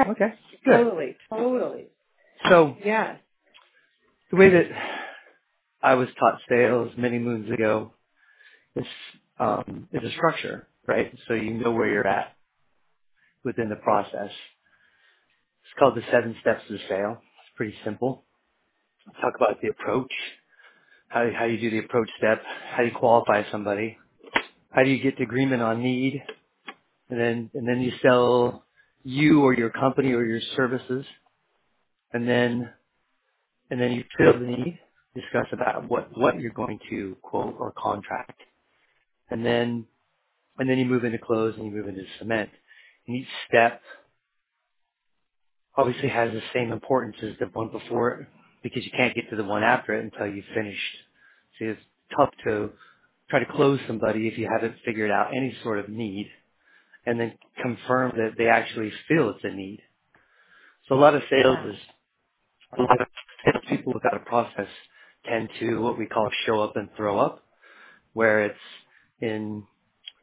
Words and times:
Okay. 0.00 0.34
Good. 0.64 0.72
Totally, 0.84 1.16
totally. 1.30 1.86
So 2.50 2.76
Yes. 2.84 3.18
the 4.30 4.36
way 4.36 4.50
that 4.50 4.66
I 5.82 5.94
was 5.94 6.08
taught 6.18 6.40
sales 6.48 6.92
many 6.98 7.18
moons 7.18 7.50
ago 7.52 7.92
is 8.76 8.86
um, 9.40 9.88
is 9.92 10.02
a 10.04 10.12
structure, 10.12 10.68
right? 10.86 11.12
So 11.28 11.34
you 11.34 11.54
know 11.54 11.72
where 11.72 11.88
you're 11.90 12.06
at 12.08 12.34
within 13.44 13.68
the 13.70 13.76
process. 13.76 14.30
It's 14.30 15.78
called 15.78 15.96
the 15.96 16.02
seven 16.12 16.36
steps 16.42 16.62
to 16.68 16.74
the 16.74 16.80
sale. 16.88 17.18
It's 17.42 17.56
pretty 17.56 17.76
simple. 17.84 18.24
Talk 19.20 19.34
about 19.36 19.60
the 19.62 19.68
approach, 19.70 20.12
how 21.08 21.28
how 21.38 21.46
you 21.46 21.58
do 21.60 21.70
the 21.70 21.80
approach 21.80 22.10
step, 22.18 22.42
how 22.76 22.82
you 22.84 22.92
qualify 22.92 23.44
somebody, 23.52 23.98
how 24.70 24.84
do 24.84 24.90
you 24.90 25.02
get 25.02 25.16
to 25.18 25.24
agreement 25.24 25.62
on 25.62 25.82
need, 25.82 26.22
and 27.10 27.20
then 27.20 27.50
and 27.54 27.68
then 27.68 27.80
you 27.82 27.92
sell 28.02 28.63
you 29.04 29.42
or 29.44 29.54
your 29.54 29.70
company 29.70 30.12
or 30.14 30.24
your 30.24 30.40
services, 30.56 31.06
and 32.12 32.28
then 32.28 32.70
and 33.70 33.80
then 33.80 33.92
you 33.92 34.04
fill 34.18 34.34
the 34.34 34.46
need, 34.46 34.78
discuss 35.14 35.46
about 35.52 35.88
what 35.90 36.10
what 36.18 36.40
you're 36.40 36.52
going 36.52 36.80
to 36.90 37.16
quote 37.22 37.56
or 37.60 37.72
contract, 37.78 38.40
and 39.30 39.44
then 39.46 39.86
and 40.58 40.70
then 40.70 40.78
you 40.78 40.86
move 40.86 41.04
into 41.04 41.18
close 41.18 41.54
and 41.56 41.66
you 41.66 41.72
move 41.72 41.88
into 41.88 42.04
cement. 42.20 42.50
And 43.08 43.16
each 43.18 43.28
step 43.48 43.82
obviously 45.76 46.08
has 46.08 46.32
the 46.32 46.42
same 46.54 46.72
importance 46.72 47.16
as 47.22 47.32
the 47.40 47.46
one 47.46 47.70
before 47.70 48.10
it 48.12 48.28
because 48.62 48.84
you 48.84 48.90
can't 48.96 49.14
get 49.14 49.30
to 49.30 49.36
the 49.36 49.44
one 49.44 49.62
after 49.64 49.94
it 49.94 50.04
until 50.04 50.34
you've 50.34 50.44
finished. 50.54 50.80
See, 51.58 51.66
it's 51.66 51.80
tough 52.16 52.30
to 52.46 52.70
try 53.30 53.40
to 53.40 53.46
close 53.52 53.80
somebody 53.86 54.28
if 54.28 54.38
you 54.38 54.48
haven't 54.52 54.76
figured 54.84 55.10
out 55.10 55.30
any 55.36 55.56
sort 55.62 55.78
of 55.80 55.88
need 55.88 56.30
and 57.06 57.20
then 57.20 57.32
confirm 57.62 58.12
that 58.16 58.32
they 58.38 58.48
actually 58.48 58.92
feel 59.08 59.30
it's 59.30 59.44
a 59.44 59.50
need. 59.54 59.80
So 60.88 60.96
a 60.96 61.00
lot 61.00 61.14
of 61.16 61.22
sales 61.30 61.58
is, 61.70 61.76
a 62.78 62.82
lot 62.82 63.00
of 63.00 63.08
salespeople 63.44 63.94
without 63.94 64.16
a 64.16 64.24
process 64.26 64.68
tend 65.28 65.50
to 65.60 65.78
what 65.80 65.98
we 65.98 66.06
call 66.06 66.30
show 66.46 66.60
up 66.62 66.76
and 66.76 66.88
throw 66.96 67.18
up, 67.20 67.44
where 68.14 68.44
it's 68.46 68.58
in, 69.20 69.64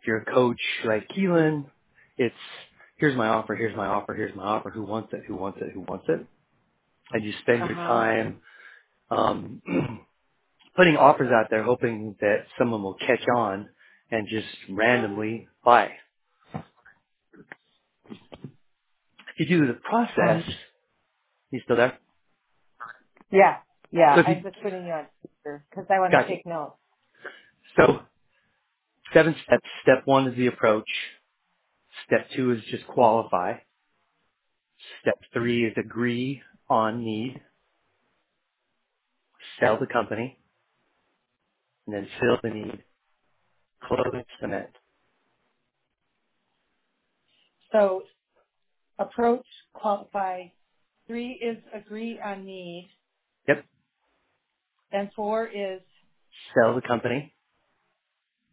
if 0.01 0.07
you're 0.07 0.19
a 0.19 0.25
coach 0.25 0.61
like 0.85 1.07
Keelan, 1.09 1.65
it's 2.17 2.35
here's 2.97 3.17
my 3.17 3.27
offer, 3.29 3.55
here's 3.55 3.75
my 3.77 3.87
offer, 3.87 4.13
here's 4.13 4.35
my 4.35 4.43
offer, 4.45 4.69
who 4.71 4.83
wants 4.83 5.09
it, 5.13 5.23
who 5.27 5.35
wants 5.35 5.59
it, 5.61 5.71
who 5.73 5.81
wants 5.81 6.05
it. 6.09 6.25
And 7.13 7.23
you 7.25 7.33
spend 7.43 7.63
Uh 7.63 7.67
your 7.67 7.75
time 7.77 8.37
um, 9.11 9.61
putting 10.77 10.97
offers 10.97 11.31
out 11.33 11.47
there 11.49 11.63
hoping 11.63 12.15
that 12.21 12.45
someone 12.57 12.83
will 12.83 12.95
catch 12.95 13.23
on 13.35 13.69
and 14.11 14.27
just 14.29 14.47
randomly 14.69 15.47
buy. 15.65 15.85
If 19.29 19.30
you 19.49 19.59
do 19.61 19.67
the 19.67 19.73
process, 19.75 20.43
Um. 20.47 20.55
you 21.51 21.61
still 21.65 21.77
there? 21.77 21.99
Yeah. 23.31 23.57
Yeah. 23.91 24.15
So 24.15 24.21
if 24.21 24.27
you, 24.27 24.35
I'm 24.35 24.43
just 24.43 24.61
putting 24.63 24.85
you 24.85 24.93
on 24.93 25.07
speaker 25.19 25.65
because 25.69 25.85
I 25.89 25.99
want 25.99 26.11
to 26.13 26.17
gotcha. 26.19 26.29
take 26.29 26.45
notes. 26.45 26.75
So 27.77 28.01
seven 29.13 29.35
steps. 29.45 29.67
Step 29.83 30.03
one 30.05 30.27
is 30.29 30.37
the 30.37 30.47
approach. 30.47 30.89
Step 32.07 32.27
two 32.35 32.51
is 32.51 32.61
just 32.71 32.87
qualify. 32.87 33.55
Step 35.01 35.19
three 35.33 35.65
is 35.67 35.73
agree 35.77 36.41
on 36.69 37.03
need, 37.03 37.41
sell 39.59 39.79
the 39.79 39.87
company, 39.87 40.37
and 41.87 41.95
then 41.95 42.07
fill 42.21 42.37
the 42.43 42.49
need, 42.49 42.83
close 43.83 44.05
the 44.11 44.23
cement. 44.41 44.69
So 47.71 48.03
approach, 49.01 49.45
qualify. 49.73 50.45
Three 51.07 51.31
is 51.33 51.57
agree 51.73 52.19
on 52.23 52.45
need, 52.45 52.89
Yep. 53.47 53.65
and 54.91 55.11
four 55.15 55.47
is 55.47 55.81
Sell 56.55 56.75
the 56.75 56.81
company, 56.81 57.33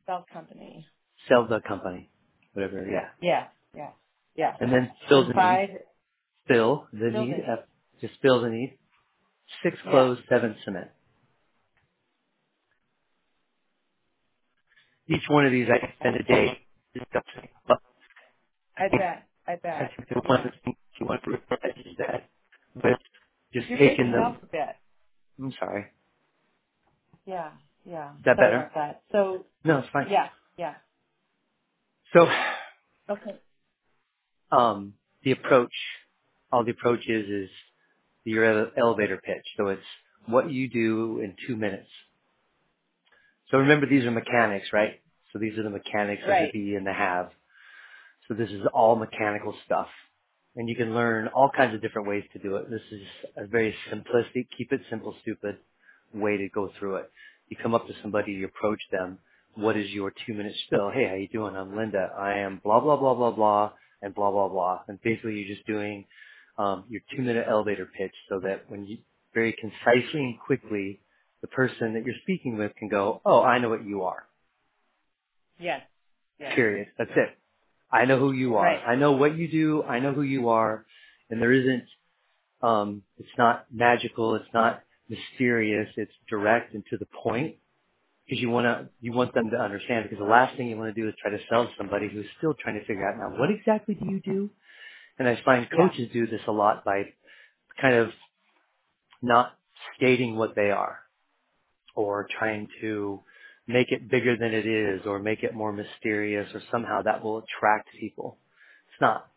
sell 0.07 0.27
company. 0.33 0.87
sell 1.29 1.47
the 1.49 1.61
company, 1.67 2.11
whatever, 2.55 2.87
yeah. 2.87 3.11
Yeah. 3.23 3.49
Yeah. 3.77 3.93
Yeah. 4.37 4.57
And 4.61 4.73
then 4.73 4.93
fill 5.09 5.23
the 5.23 5.29
need, 5.29 5.35
five, 5.37 5.71
fill 6.49 6.89
the 6.93 7.11
fill 7.13 7.27
need, 7.27 7.45
the 7.47 7.53
uh, 7.53 7.57
just 8.01 8.15
fill 8.23 8.43
the 8.43 8.51
need. 8.51 8.79
Six 9.63 9.79
Yeah. 9.85 9.91
close, 9.91 10.19
seven 10.29 10.57
cement. 10.65 10.91
Each 15.09 15.25
one 15.29 15.47
of 15.47 15.53
these 15.53 15.69
I 15.71 15.79
can 15.81 15.93
spend 16.01 16.17
a 16.17 16.23
day 16.25 16.59
discussing. 16.95 17.51
I 18.77 18.89
bet. 18.89 19.28
I 19.49 19.55
I 19.55 19.57
bet. 19.57 19.93
think 19.97 20.11
the 20.11 20.17
one 20.29 20.45
the 20.45 20.53
things 20.65 20.77
you 21.01 21.07
want 21.07 21.25
to 21.25 21.31
realize 21.33 21.79
is 21.87 21.97
that 21.99 22.31
with 22.77 22.99
just 23.55 23.69
You're 23.71 23.79
taking 23.79 23.97
breaking 23.97 24.13
them, 24.13 24.25
up 24.25 24.45
a 24.45 24.47
bit. 24.47 24.77
I'm 25.41 25.55
sorry, 25.61 25.87
Yeah. 27.27 27.51
Yeah. 27.87 28.13
is 28.13 28.25
that 28.25 28.37
Sorry 28.37 28.49
better? 28.51 28.57
about 28.59 28.75
that. 28.75 29.03
So 29.13 29.47
No, 29.65 29.79
it's 29.81 29.89
fine. 29.93 30.09
yeah. 30.11 30.29
Yeah. 30.59 30.75
So, 32.15 32.29
Okay. 33.11 33.37
um, 34.53 34.95
the 35.25 35.33
approach, 35.33 35.73
all 36.53 36.65
the 36.65 36.73
approach 36.73 37.09
is, 37.09 37.29
is 37.29 37.51
your 38.25 38.45
ele- 38.45 38.73
elevator 38.79 39.19
pitch. 39.19 39.47
So 39.57 39.69
it's 39.69 39.83
what 40.27 40.51
you 40.51 40.69
do 40.69 41.21
in 41.21 41.37
two 41.47 41.57
minutes. 41.57 41.89
So 43.51 43.59
remember 43.59 43.87
these 43.87 44.05
are 44.05 44.11
mechanics, 44.13 44.69
right? 44.73 45.01
So 45.33 45.39
these 45.41 45.59
are 45.59 45.65
the 45.65 45.71
mechanics 45.71 46.23
of 46.23 46.29
the 46.29 46.33
Right. 46.35 46.53
be 46.53 46.75
and 46.77 46.87
the 46.87 46.93
have. 46.95 47.31
So 48.29 48.35
this 48.35 48.51
is 48.51 48.63
all 48.75 48.97
mechanical 48.97 49.55
stuff. 49.67 49.89
And 50.57 50.69
you 50.69 50.77
can 50.77 50.95
learn 50.95 51.29
all 51.29 51.51
kinds 51.57 51.75
of 51.75 51.83
different 51.83 52.09
ways 52.09 52.25
to 52.33 52.39
do 52.39 52.57
it. 52.57 52.71
This 52.71 52.83
is 52.93 53.03
a 53.37 53.47
very 53.47 53.75
simplistic, 53.93 54.49
keep 54.57 54.73
it 54.73 54.81
simple, 54.91 55.15
stupid 55.23 55.59
way 56.15 56.37
to 56.37 56.49
go 56.49 56.71
through 56.79 56.97
it. 56.97 57.11
You 57.49 57.57
come 57.63 57.75
up 57.75 57.87
to 57.87 57.95
somebody, 58.03 58.33
you 58.33 58.47
approach 58.47 58.81
them. 58.91 59.19
What 59.55 59.77
is 59.77 59.91
your 59.91 60.13
two 60.27 60.35
minute 60.35 60.55
spill? 60.67 60.91
Hey, 60.91 61.07
how 61.09 61.15
you 61.15 61.29
doing? 61.29 61.57
I'm 61.57 61.77
Linda. 61.77 62.11
I 62.19 62.39
am 62.39 62.61
blah, 62.63 62.81
blah, 62.81 62.97
blah, 62.97 63.15
blah, 63.15 63.31
blah, 63.33 63.73
and 64.03 64.15
blah, 64.15 64.31
blah, 64.31 64.49
blah. 64.49 64.81
And 64.89 65.01
basically 65.03 65.35
you're 65.35 65.55
just 65.55 65.67
doing, 65.67 66.05
um, 66.59 66.85
your 66.89 67.03
two 67.17 67.23
minute 67.23 67.47
elevator 67.49 67.87
pitch 67.87 68.15
so 68.29 68.41
that 68.41 68.65
when 68.69 68.87
you 68.87 68.99
very 69.35 69.55
concisely 69.55 70.21
and 70.21 70.41
quickly, 70.41 71.01
the 71.41 71.49
person 71.49 71.95
that 71.95 72.05
you're 72.05 72.15
speaking 72.23 72.59
with 72.59 72.75
can 72.77 72.89
go, 72.89 73.21
oh, 73.25 73.43
I 73.43 73.59
know 73.59 73.69
what 73.69 73.85
you 73.87 74.03
are. 74.03 74.25
Yes. 75.61 75.83
Yes. 76.41 76.53
Period. 76.55 76.89
That's 76.99 77.11
it. 77.17 77.31
I 77.91 78.05
know 78.07 78.19
who 78.19 78.33
you 78.33 78.57
are. 78.57 78.65
Right. 78.65 78.83
I 78.87 78.97
know 78.97 79.13
what 79.13 79.37
you 79.37 79.49
do. 79.49 79.83
I 79.83 80.01
know 80.01 80.13
who 80.13 80.23
you 80.23 80.49
are. 80.51 80.85
And 81.31 81.41
there 81.41 81.53
isn't, 81.53 81.85
um, 82.63 83.03
it's 83.19 83.29
not 83.39 83.67
magical. 83.73 84.35
It's 84.37 84.53
not 84.55 84.83
mysterious. 85.09 85.89
It's 85.97 86.13
direct 86.29 86.75
and 86.75 86.85
to 86.91 86.99
the 86.99 87.07
point 87.07 87.57
because 88.27 88.41
you 88.43 88.51
want 88.51 88.67
to, 88.67 88.89
you 89.01 89.13
want 89.13 89.35
them 89.35 89.51
to 89.51 89.57
understand 89.59 90.05
because 90.05 90.19
the 90.25 90.31
last 90.31 90.57
thing 90.57 90.69
you 90.69 90.77
want 90.77 90.95
to 90.95 91.01
do 91.01 91.09
is 91.09 91.15
try 91.23 91.31
to 91.31 91.39
sell 91.51 91.69
somebody 91.79 92.09
who's 92.09 92.27
still 92.39 92.55
trying 92.55 92.79
to 92.81 92.87
figure 92.87 93.09
out 93.09 93.19
now 93.19 93.39
what 93.39 93.51
exactly 93.51 93.95
do 93.95 94.07
you 94.07 94.21
do? 94.21 94.51
And 95.19 95.29
I 95.29 95.41
find 95.45 95.69
Yeah. 95.73 95.79
coaches 95.89 96.11
do 96.13 96.27
this 96.27 96.43
a 96.49 96.53
lot 96.53 96.85
by 96.85 97.05
kind 97.81 97.95
of 97.97 98.11
not 99.23 99.53
stating 99.97 100.37
what 100.37 100.55
they 100.57 100.71
are 100.71 101.01
or 101.95 102.29
trying 102.39 102.69
to 102.83 103.21
make 103.69 103.93
it 103.93 104.11
bigger 104.11 104.37
than 104.39 104.55
it 104.55 104.67
is 104.67 105.03
or 105.07 105.21
make 105.21 105.45
it 105.45 105.55
more 105.55 105.73
mysterious 105.73 106.49
or 106.55 106.63
somehow 106.73 107.03
that 107.03 107.25
will 107.25 107.39
attract 107.41 107.91
people. 108.01 108.39
It's 108.93 109.03
not. 109.03 109.29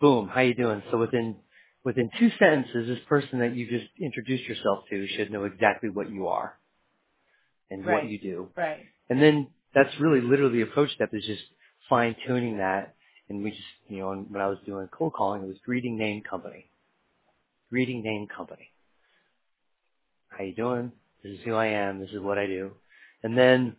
boom, 0.00 0.28
how 0.28 0.42
you 0.42 0.54
doing? 0.54 0.82
So 0.92 0.98
within 0.98 1.36
within 1.84 2.10
two 2.18 2.30
sentences, 2.38 2.88
this 2.88 3.00
person 3.08 3.40
that 3.40 3.56
you 3.56 3.68
just 3.68 3.90
introduced 4.00 4.44
yourself 4.44 4.84
to 4.90 5.06
should 5.08 5.32
know 5.32 5.44
exactly 5.44 5.90
what 5.90 6.10
you 6.10 6.28
are 6.28 6.58
and 7.70 7.84
what 7.86 8.08
you 8.10 8.18
do. 8.20 8.48
Right. 8.56 8.80
And 9.10 9.22
then 9.22 9.48
that's 9.74 9.90
really 10.00 10.20
literally 10.20 10.58
the 10.58 10.70
approach 10.70 10.92
step 10.94 11.10
is 11.14 11.24
just 11.26 11.42
fine 11.88 12.16
tuning 12.26 12.58
that. 12.58 12.94
And 13.28 13.44
we 13.44 13.50
just, 13.50 13.62
you 13.88 14.00
know, 14.00 14.26
when 14.28 14.42
I 14.42 14.48
was 14.48 14.58
doing 14.66 14.88
cold 14.92 15.14
calling, 15.14 15.42
it 15.42 15.48
was 15.48 15.58
greeting 15.64 15.98
name 15.98 16.22
company, 16.28 16.70
greeting 17.70 18.02
name 18.02 18.28
company. 18.34 18.70
How 20.28 20.44
you 20.44 20.54
doing? 20.54 20.92
This 21.24 21.34
is 21.34 21.40
who 21.44 21.54
I 21.54 21.68
am. 21.68 22.00
This 22.00 22.10
is 22.10 22.20
what 22.20 22.38
I 22.38 22.46
do. 22.46 22.72
And 23.22 23.36
then 23.38 23.76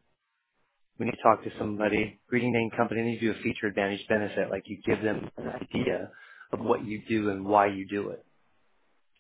when 0.98 1.08
you 1.08 1.14
talk 1.24 1.44
to 1.44 1.52
somebody, 1.60 2.20
greeting 2.30 2.54
name 2.54 2.72
company, 2.78 3.02
then 3.02 3.12
you 3.12 3.20
do 3.34 3.40
a 3.40 3.44
feature 3.44 3.68
advantage 3.68 4.08
benefit, 4.10 4.50
like 4.52 4.64
you 4.68 4.78
give 4.86 5.04
them 5.04 5.30
an 5.38 5.50
idea 5.50 6.12
of 6.54 6.60
what 6.62 6.86
you 6.86 7.02
do 7.10 7.30
and 7.32 7.46
why 7.46 7.68
you 7.68 7.88
do 7.88 8.10
it. 8.10 8.20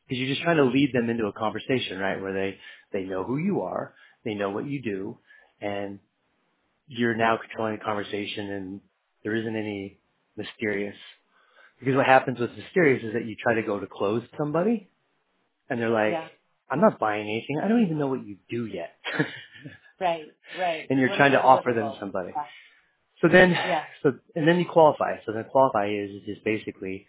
because 0.07 0.19
you're 0.19 0.29
just 0.29 0.43
trying 0.43 0.57
to 0.57 0.65
lead 0.65 0.91
them 0.93 1.09
into 1.09 1.25
a 1.27 1.33
conversation, 1.33 1.99
right? 1.99 2.21
Where 2.21 2.33
they, 2.33 2.57
they 2.93 3.03
know 3.05 3.23
who 3.23 3.37
you 3.37 3.61
are, 3.61 3.93
they 4.25 4.35
know 4.35 4.49
what 4.51 4.67
you 4.67 4.81
do, 4.81 5.17
and 5.61 5.99
you're 6.87 7.15
now 7.15 7.37
controlling 7.37 7.77
the 7.79 7.83
conversation 7.85 8.51
and 8.51 8.81
there 9.23 9.35
isn't 9.35 9.55
any 9.55 9.99
mysterious. 10.37 10.95
Because 11.79 11.95
what 11.95 12.05
happens 12.07 12.39
with 12.39 12.51
mysterious 12.57 13.03
is 13.03 13.13
that 13.13 13.25
you 13.25 13.35
try 13.41 13.55
to 13.55 13.63
go 13.63 13.79
to 13.79 13.87
close 13.87 14.23
somebody 14.37 14.89
and 15.69 15.79
they're 15.81 15.89
like, 15.89 16.13
Yeah. 16.13 16.27
I'm 16.71 16.81
not 16.81 16.99
buying 16.99 17.23
anything. 17.23 17.59
I 17.63 17.67
don't 17.67 17.83
even 17.83 17.99
know 17.99 18.07
what 18.07 18.25
you 18.25 18.37
do 18.49 18.65
yet. 18.65 18.95
Right. 20.01 20.27
Right. 20.59 20.87
and 20.89 20.99
You 20.99 21.05
you're 21.05 21.09
to 21.09 21.17
trying 21.17 21.33
to 21.33 21.41
offer 21.41 21.73
them 21.73 21.93
somebody. 22.01 22.31
Yeah. 22.35 22.45
So 23.21 23.29
then, 23.29 23.51
Yeah. 23.51 23.83
so, 24.03 24.13
and 24.35 24.47
then 24.47 24.59
you 24.59 24.65
qualify. 24.65 25.17
So 25.25 25.33
then 25.33 25.45
qualify 25.51 25.89
is, 25.89 26.11
is 26.27 26.39
basically 26.45 27.07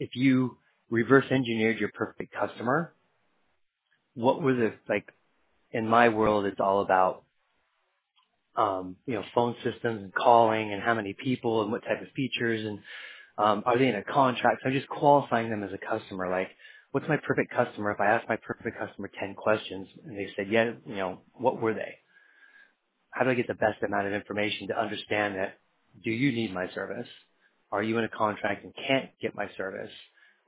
if 0.00 0.10
you 0.16 0.58
reverse 0.90 1.26
engineered 1.30 1.78
your 1.80 1.90
perfect 1.94 2.34
customer, 2.34 2.94
what 4.14 4.42
were 4.42 4.54
the 4.54 4.74
like 4.88 5.08
in 5.72 5.88
my 5.88 6.08
world 6.10 6.46
it's 6.46 6.60
all 6.60 6.82
about 6.82 7.24
um, 8.56 8.96
you 9.06 9.14
know, 9.14 9.24
phone 9.34 9.56
systems 9.64 10.02
and 10.04 10.14
calling 10.14 10.74
and 10.74 10.82
how 10.82 10.94
many 10.94 11.14
people 11.14 11.62
and 11.62 11.72
what 11.72 11.82
type 11.84 12.02
of 12.02 12.08
features 12.16 12.66
and 12.66 12.80
um, 13.38 13.62
are 13.66 13.78
they 13.78 13.88
in 13.88 13.96
a 13.96 14.04
contract? 14.04 14.60
So 14.62 14.68
I'm 14.70 14.74
just 14.76 14.88
qualifying 14.88 15.50
them 15.50 15.64
as 15.64 15.70
a 15.72 15.78
customer. 15.78 16.30
Like, 16.30 16.50
what's 16.92 17.08
my 17.08 17.18
perfect 17.26 17.52
customer? 17.52 17.92
If 17.92 18.00
I 18.00 18.06
ask 18.06 18.28
my 18.28 18.36
perfect 18.36 18.78
customer 18.78 19.10
10 19.20 19.34
questions 19.34 19.88
and 20.06 20.16
they 20.18 20.28
said, 20.36 20.48
yeah, 20.50 20.72
you 20.86 20.96
know, 20.96 21.20
what 21.34 21.60
were 21.62 21.74
they? 21.74 21.96
How 23.14 23.24
do 23.24 23.30
I 23.32 23.34
get 23.34 23.48
the 23.48 23.54
best 23.54 23.82
amount 23.84 24.08
of 24.08 24.14
information 24.14 24.68
to 24.70 24.80
understand 24.80 25.36
that 25.36 25.58
do 26.04 26.12
you 26.12 26.32
need 26.32 26.54
my 26.54 26.68
service? 26.74 27.08
Are 27.72 27.84
you 27.84 27.98
in 27.98 28.04
a 28.04 28.10
contract 28.10 28.64
and 28.64 28.74
can't 28.88 29.10
get 29.22 29.36
my 29.36 29.48
service? 29.58 29.90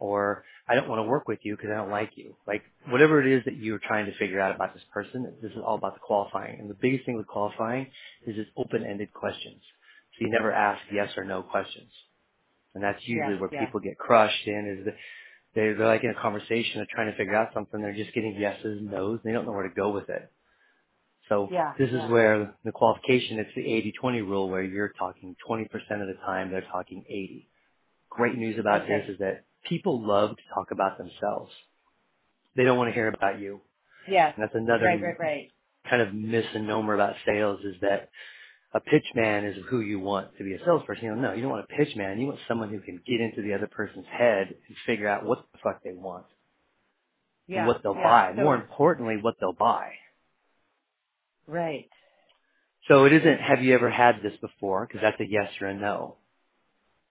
Or 0.01 0.45
I 0.69 0.77
don't 0.77 0.89
want 0.89 1.01
to 1.01 1.05
work 1.11 1.29
with 1.29 1.41
you 1.45 1.57
because 1.57 1.71
I 1.73 1.77
don't 1.77 1.91
like 1.91 2.13
you. 2.17 2.37
Like 2.49 2.63
whatever 2.91 3.21
it 3.23 3.29
is 3.33 3.45
that 3.47 3.59
you're 3.59 3.81
trying 3.81 4.07
to 4.07 4.19
figure 4.19 4.41
out 4.41 4.57
about 4.57 4.75
this 4.75 4.85
person, 4.95 5.33
this 5.43 5.53
is 5.53 5.59
all 5.67 5.77
about 5.77 5.95
the 5.95 6.01
qualifying. 6.01 6.61
And 6.61 6.71
the 6.71 6.77
biggest 6.81 7.07
thing 7.07 7.17
with 7.17 7.29
qualifying 7.29 7.89
is 8.27 8.37
it's 8.39 8.51
open-ended 8.59 9.15
questions. 9.15 9.63
So 10.19 10.27
you 10.27 10.33
never 10.33 10.53
ask 10.53 10.83
yes 10.95 11.11
or 11.19 11.25
no 11.25 11.43
questions. 11.45 11.91
And 12.75 12.85
that's 12.85 13.01
Yeah. 13.09 13.17
usually 13.17 13.37
where 13.41 13.51
Yeah. 13.53 13.61
people 13.67 13.81
get 13.81 13.99
crushed 13.99 14.47
in 14.49 14.67
is 14.69 14.87
that 14.87 14.97
they're, 15.55 15.75
they're 15.77 15.89
like 15.89 16.05
in 16.05 16.11
a 16.11 16.15
conversation, 16.23 16.73
they're 16.77 16.87
trying 16.95 17.11
to 17.13 17.19
figure 17.19 17.37
out 17.37 17.55
something, 17.55 17.83
they're 17.83 17.95
just 17.95 18.15
getting 18.15 18.37
yeses 18.37 18.81
and 18.81 18.91
nos, 18.93 19.21
and 19.23 19.25
they 19.25 19.33
don't 19.33 19.47
know 19.47 19.53
where 19.53 19.69
to 19.69 19.75
go 19.75 19.91
with 19.91 20.09
it. 20.11 20.31
So 21.29 21.49
Yeah. 21.51 21.75
this 21.79 21.89
is 21.91 21.97
Yeah. 22.03 22.09
where 22.09 22.55
the 22.65 22.73
qualification, 22.73 23.39
it's 23.41 23.53
the 23.55 23.67
80-20 23.67 24.21
rule 24.23 24.49
where 24.49 24.63
you're 24.63 24.91
talking 24.91 25.35
20% 25.47 26.01
of 26.03 26.09
the 26.09 26.15
time, 26.15 26.51
they're 26.51 26.61
talking 26.63 27.05
80. 27.09 27.49
Great 28.11 28.37
news 28.37 28.59
about 28.59 28.87
this 28.87 29.09
is 29.09 29.19
that 29.19 29.45
people 29.65 30.01
love 30.01 30.37
to 30.37 30.43
talk 30.55 30.71
about 30.71 30.99
themselves. 30.99 31.53
They 32.55 32.65
don't 32.65 32.79
want 32.79 32.89
to 32.89 32.95
hear 32.95 33.09
about 33.09 33.39
you. 33.41 33.61
Yes. 34.09 34.35
And 34.37 34.43
that's 34.45 34.55
another 34.55 34.87
Right. 34.87 35.01
Right. 35.03 35.19
right. 35.19 35.53
kind 35.85 36.03
of 36.03 36.13
misnomer 36.13 36.95
about 36.95 37.17
sales 37.25 37.61
is 37.65 37.79
that 37.81 38.11
a 38.75 38.81
pitch 38.81 39.07
man 39.15 39.45
is 39.45 39.57
who 39.67 39.81
you 39.81 40.01
want 40.01 40.37
to 40.37 40.43
be 40.45 40.53
a 40.55 40.65
salesperson. 40.65 41.05
You 41.05 41.15
know, 41.15 41.21
no, 41.29 41.33
you 41.33 41.43
don't 41.43 41.51
want 41.53 41.65
a 41.65 41.69
pitch 41.77 41.95
man. 41.97 42.19
You 42.21 42.27
want 42.27 42.41
someone 42.49 42.71
who 42.71 42.81
can 42.81 43.01
get 43.07 43.21
into 43.21 43.41
the 43.41 43.55
other 43.55 43.69
person's 43.69 44.07
head 44.09 44.49
and 44.67 44.77
figure 44.85 45.07
out 45.09 45.25
what 45.25 45.47
the 45.53 45.59
fuck 45.59 45.83
they 45.85 45.93
want 45.93 46.27
and 47.61 47.67
what 47.69 47.83
they'll 47.83 47.95
Yeah. 47.95 48.03
buy. 48.03 48.33
More 48.43 48.57
importantly, 48.57 49.17
what 49.19 49.39
they'll 49.39 49.53
buy. 49.53 49.97
Right. 51.49 51.89
So 52.89 53.05
it 53.07 53.13
isn't, 53.15 53.41
have 53.41 53.63
you 53.63 53.75
ever 53.75 53.91
had 53.91 54.17
this 54.23 54.35
before? 54.41 54.87
Because 54.87 55.03
that's 55.03 55.21
a 55.21 55.27
yes 55.31 55.51
or 55.61 55.69
a 55.69 55.75
no. 55.75 56.17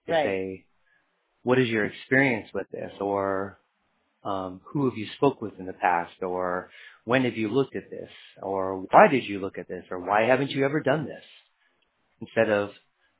You 0.07 0.15
Right. 0.15 0.25
say, 0.25 0.65
what 1.43 1.59
is 1.59 1.69
your 1.69 1.85
experience 1.85 2.49
with 2.53 2.67
this 2.71 2.91
or 3.01 3.59
um, 4.23 4.61
who 4.65 4.89
have 4.89 4.97
you 4.97 5.07
spoke 5.17 5.41
with 5.41 5.53
in 5.59 5.65
the 5.65 5.73
past 5.73 6.21
or 6.21 6.69
when 7.05 7.23
have 7.25 7.37
you 7.37 7.49
looked 7.49 7.75
at 7.75 7.89
this 7.89 8.09
or 8.41 8.81
why 8.91 9.07
did 9.09 9.23
you 9.25 9.39
look 9.39 9.57
at 9.57 9.67
this 9.67 9.85
or 9.91 9.99
why 9.99 10.23
haven't 10.23 10.51
you 10.51 10.65
ever 10.65 10.81
done 10.81 11.05
this 11.05 11.23
instead 12.21 12.49
of 12.49 12.71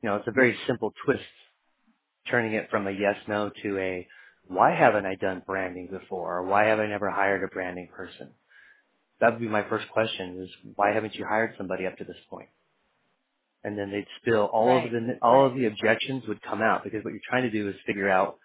you 0.04 0.10
know 0.10 0.18
it's 0.18 0.28
a 0.28 0.32
very 0.34 0.58
simple 0.68 0.94
twist 1.06 1.22
turning 2.30 2.54
it 2.54 2.70
from 2.72 2.88
a 2.88 2.92
yes 2.92 3.16
no 3.28 3.52
to 3.64 3.78
a 3.80 4.08
why 4.48 4.76
haven't 4.76 5.06
I 5.06 5.16
done 5.16 5.44
branding 5.46 5.88
before 5.92 6.40
or 6.40 6.44
why 6.44 6.66
have 6.68 6.80
I 6.80 6.88
never 6.88 7.10
hired 7.12 7.44
a 7.44 7.48
branding 7.48 7.90
person 7.96 8.32
that 9.22 9.32
would 9.32 9.42
be 9.42 9.48
my 9.50 9.68
first 9.70 9.90
question 9.92 10.42
is 10.44 10.50
why 10.76 10.94
haven't 10.94 11.16
you 11.16 11.26
hired 11.28 11.56
somebody 11.58 11.86
up 11.88 11.98
to 11.98 12.06
this 12.06 12.18
point? 12.30 12.50
and 13.64 13.78
then 13.78 13.92
they'd 13.92 14.08
spill 14.22 14.46
all 14.46 14.78
of 14.78 14.92
the 14.92 15.20
all 15.22 15.48
of 15.48 15.56
the 15.56 15.66
objections 15.66 16.24
would 16.28 16.42
come 16.44 16.62
out 16.62 16.84
because 16.84 17.04
what 17.04 17.12
you're 17.12 17.22
trying 17.30 17.44
to 17.44 17.52
do 17.52 17.70
is 17.70 17.76
figure 17.86 18.10
out 18.10 18.38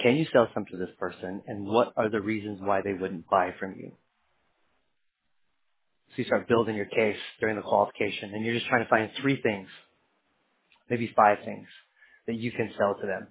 Can 0.00 0.16
you 0.16 0.26
sell 0.32 0.48
some 0.54 0.66
to 0.70 0.76
this 0.78 0.90
person 0.98 1.42
and 1.46 1.66
what 1.66 1.92
are 1.96 2.10
the 2.10 2.20
reasons 2.20 2.60
why 2.62 2.82
they 2.82 2.94
wouldn't 2.94 3.28
buy 3.28 3.54
from 3.60 3.76
you? 3.78 3.92
So 6.10 6.14
you 6.18 6.24
start 6.26 6.48
building 6.48 6.76
your 6.76 6.86
case 6.86 7.18
during 7.40 7.56
the 7.56 7.62
qualification 7.62 8.34
and 8.34 8.44
you're 8.44 8.54
just 8.54 8.68
trying 8.68 8.84
to 8.84 8.90
find 8.90 9.10
three 9.20 9.40
things, 9.42 9.68
maybe 10.90 11.12
five 11.16 11.38
things 11.44 11.68
that 12.26 12.36
you 12.36 12.52
can 12.52 12.72
sell 12.78 12.96
to 13.00 13.06
them 13.06 13.28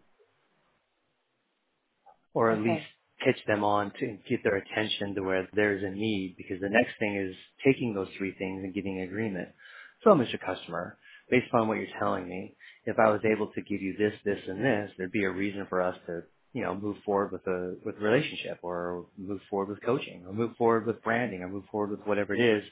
or 2.34 2.52
at 2.52 2.60
least 2.60 2.69
Okay. 2.69 2.97
Pitch 3.24 3.38
them 3.48 3.64
on 3.64 3.92
to 4.00 4.18
get 4.30 4.44
their 4.44 4.58
attention 4.58 5.16
to 5.16 5.22
where 5.24 5.48
there's 5.54 5.84
a 5.84 5.90
need 5.96 6.36
because 6.38 6.62
the 6.62 6.69
next 6.69 6.92
thing 7.00 7.16
is 7.18 7.36
taking 7.66 7.94
those 7.94 8.10
three 8.18 8.34
things 8.38 8.64
and 8.64 8.74
getting 8.74 9.00
an 9.00 9.06
agreement. 9.06 9.50
So 10.04 10.12
Mr. 10.12 10.40
Customer, 10.44 10.98
based 11.30 11.54
on 11.54 11.68
what 11.68 11.78
you're 11.78 11.88
telling 12.00 12.28
me, 12.28 12.56
if 12.86 12.98
I 13.00 13.10
was 13.12 13.22
able 13.25 13.48
to 13.54 13.62
give 13.62 13.81
you 13.81 13.96
this, 13.98 14.14
this, 14.25 14.40
and 14.48 14.64
this, 14.64 14.92
there'd 14.98 15.12
be 15.12 15.25
a 15.25 15.31
reason 15.31 15.66
for 15.69 15.81
us 15.81 15.96
to, 16.08 16.24
you 16.54 16.64
know, 16.64 16.75
move 16.75 16.98
forward 17.06 17.31
with 17.31 17.46
a 17.48 17.75
with 17.86 17.98
a 17.98 18.02
relationship 18.02 18.60
or 18.64 19.06
move 19.18 19.42
forward 19.50 19.69
with 19.69 19.84
coaching 19.84 20.25
or 20.28 20.34
move 20.34 20.56
forward 20.58 20.88
with 20.88 21.04
branding 21.04 21.42
or 21.44 21.50
move 21.50 21.66
forward 21.72 21.92
with 21.92 22.02
whatever 22.08 22.36
it 22.36 22.42
is. 22.42 22.64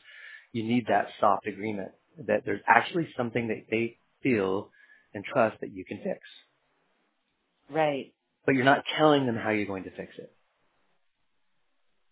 You 0.53 0.63
need 0.63 0.87
that 0.87 1.07
soft 1.19 1.47
agreement 1.47 1.89
that 2.27 2.43
there's 2.45 2.61
actually 2.67 3.09
something 3.17 3.49
that 3.49 3.65
they 3.71 3.97
feel 4.23 4.71
and 5.13 5.23
trust 5.25 5.59
that 5.61 5.73
you 5.73 5.85
can 5.85 5.97
fix. 5.99 6.19
Right. 7.71 8.13
But 8.45 8.55
you're 8.55 8.65
not 8.65 8.83
telling 8.97 9.25
them 9.25 9.37
how 9.37 9.51
you're 9.51 9.67
going 9.67 9.85
to 9.85 9.91
fix 9.91 10.13
it 10.17 10.34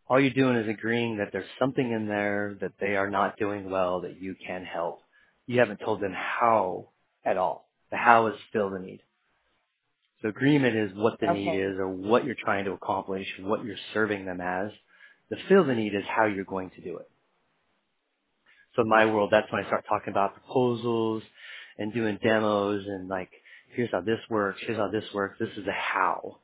all 0.09 0.19
you're 0.19 0.31
doing 0.31 0.57
is 0.57 0.69
agreeing 0.69 1.17
that 1.17 1.29
there's 1.33 1.50
something 1.59 1.91
in 1.91 2.07
there 2.07 2.57
that 2.61 2.73
they 2.79 2.95
are 2.97 3.09
not 3.09 3.38
doing 3.39 3.69
well 3.69 4.01
that 4.01 4.21
you 4.21 4.35
can 4.45 4.65
help. 4.65 5.01
You 5.47 5.59
haven't 5.59 5.79
told 5.81 6.01
them 6.01 6.13
how 6.13 6.89
at 7.25 7.38
all. 7.38 7.69
The 7.91 7.97
how 7.97 8.27
is 8.27 8.35
fill 8.53 8.71
the 8.71 8.79
need. 8.79 9.01
So 10.21 10.29
agreement 10.29 10.75
is 10.77 10.91
what 10.95 11.19
the 11.19 11.27
need 11.27 11.53
is 11.59 11.77
or 11.79 11.89
what 11.89 12.25
you're 12.25 12.35
trying 12.44 12.65
to 12.65 12.71
accomplish, 12.73 13.27
what 13.41 13.65
you're 13.65 13.77
serving 13.94 14.25
them 14.25 14.41
as. 14.41 14.71
The 15.29 15.38
fill 15.50 15.65
the 15.65 15.75
need 15.75 15.95
is 15.95 16.03
how 16.07 16.25
you're 16.27 16.45
going 16.45 16.71
to 16.71 16.81
do 16.81 16.97
it. 16.97 17.09
So 18.75 18.83
in 18.83 18.89
my 18.89 19.06
world, 19.06 19.29
that's 19.31 19.51
when 19.51 19.63
I 19.63 19.67
start 19.67 19.85
talking 19.89 20.11
about 20.13 20.33
proposals 20.35 21.23
and 21.79 21.94
doing 21.94 22.19
demos 22.23 22.85
and 22.88 23.09
like, 23.09 23.31
here's 23.75 23.91
how 23.91 24.01
this 24.01 24.19
works, 24.29 24.59
here's 24.65 24.77
how 24.79 24.89
this 24.89 25.06
works, 25.13 25.38
this 25.39 25.49
is 25.57 25.67
a 25.67 25.73
how. 25.73 26.39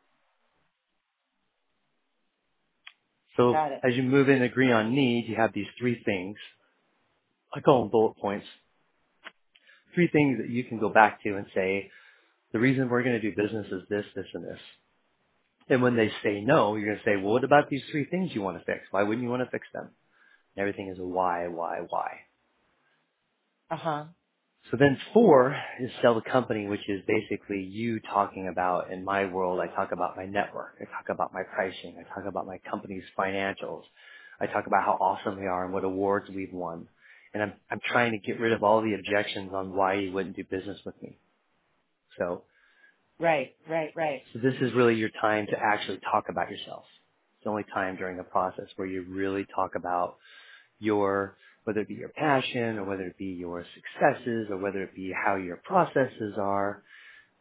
So 3.39 3.53
Got 3.53 3.71
it. 3.71 3.81
as 3.83 3.95
you 3.95 4.03
move 4.03 4.29
in 4.29 4.35
and 4.35 4.43
agree 4.43 4.71
on 4.71 4.93
need, 4.93 5.25
you 5.29 5.35
have 5.37 5.53
these 5.53 5.67
three 5.79 6.01
things. 6.05 6.37
I 7.55 7.61
call 7.61 7.81
them 7.81 7.89
bullet 7.89 8.17
points 8.17 8.45
three 9.93 10.07
things 10.07 10.39
that 10.39 10.49
you 10.49 10.63
can 10.63 10.79
go 10.79 10.89
back 10.89 11.21
to 11.23 11.35
and 11.35 11.45
say, 11.53 11.89
the 12.53 12.59
reason 12.59 12.89
we're 12.89 13.03
going 13.03 13.19
to 13.19 13.21
do 13.21 13.35
business 13.35 13.67
is 13.71 13.83
this, 13.89 14.05
this, 14.15 14.25
and 14.33 14.43
this. 14.43 14.59
And 15.69 15.81
when 15.83 15.95
they 15.95 16.11
say 16.23 16.41
no, 16.41 16.75
you're 16.75 16.87
going 16.87 16.97
to 16.97 17.03
say, 17.03 17.15
well, 17.17 17.33
what 17.33 17.43
about 17.43 17.69
these 17.69 17.81
three 17.91 18.05
things 18.05 18.31
you 18.33 18.41
want 18.41 18.57
to 18.57 18.65
fix? 18.65 18.81
Why 18.91 19.03
wouldn't 19.03 19.23
you 19.23 19.29
want 19.29 19.43
to 19.43 19.51
fix 19.51 19.67
them? 19.73 19.89
And 20.55 20.61
everything 20.61 20.89
is 20.89 20.99
a 20.99 21.03
why, 21.03 21.47
why, 21.47 21.81
why. 21.89 22.11
Uh 23.69 23.75
huh. 23.75 24.03
So 24.71 24.77
then 24.77 24.99
four 25.13 25.55
is 25.79 25.91
sell 26.01 26.15
the 26.15 26.29
company, 26.29 26.67
which 26.67 26.87
is 26.89 27.01
basically 27.07 27.61
you 27.61 27.99
talking 28.01 28.49
about, 28.49 28.91
in 28.91 29.03
my 29.03 29.25
world, 29.25 29.59
I 29.59 29.67
talk 29.75 29.91
about 29.91 30.17
my 30.17 30.25
network. 30.25 30.75
I 30.81 30.85
talk 30.85 31.09
about 31.09 31.33
my 31.33 31.43
pricing. 31.43 31.97
I 31.99 32.03
talk 32.15 32.27
about 32.27 32.45
my 32.45 32.59
company's 32.69 33.03
financials. 33.17 33.83
I 34.39 34.47
talk 34.47 34.67
about 34.67 34.83
how 34.85 34.93
awesome 35.01 35.39
we 35.39 35.47
are 35.47 35.65
and 35.65 35.73
what 35.73 35.83
awards 35.83 36.29
we've 36.29 36.53
won. 36.53 36.87
And 37.33 37.43
I'm, 37.43 37.53
I'm 37.71 37.79
trying 37.91 38.11
to 38.13 38.19
get 38.19 38.39
rid 38.39 38.53
of 38.53 38.63
all 38.63 38.81
the 38.81 38.93
objections 38.93 39.51
on 39.53 39.75
why 39.75 39.95
you 39.95 40.11
wouldn't 40.11 40.35
do 40.35 40.43
business 40.43 40.79
with 40.85 41.01
me. 41.01 41.17
So 42.19 42.43
Right. 43.19 43.55
Right. 43.69 43.91
Right. 43.95 44.21
So 44.33 44.39
this 44.39 44.55
is 44.61 44.73
really 44.73 44.95
your 44.95 45.09
time 45.21 45.45
to 45.47 45.57
actually 45.59 45.99
talk 46.11 46.25
about 46.29 46.49
yourself. 46.49 46.83
It's 47.37 47.45
the 47.45 47.49
only 47.49 47.65
time 47.73 47.95
during 47.95 48.17
the 48.17 48.23
process 48.23 48.65
where 48.75 48.87
you 48.87 49.05
really 49.09 49.45
talk 49.55 49.75
about 49.75 50.17
your, 50.79 51.37
whether 51.69 51.81
it 51.81 51.89
be 51.89 51.95
your 51.95 52.09
passion 52.11 52.79
or 52.79 52.85
whether 52.85 53.03
it 53.03 53.17
be 53.17 53.27
your 53.27 53.65
successes 53.75 54.49
or 54.51 54.57
whether 54.59 54.83
it 54.83 54.95
be 54.95 55.13
how 55.13 55.37
your 55.37 55.57
processes 55.57 56.35
are, 56.39 56.83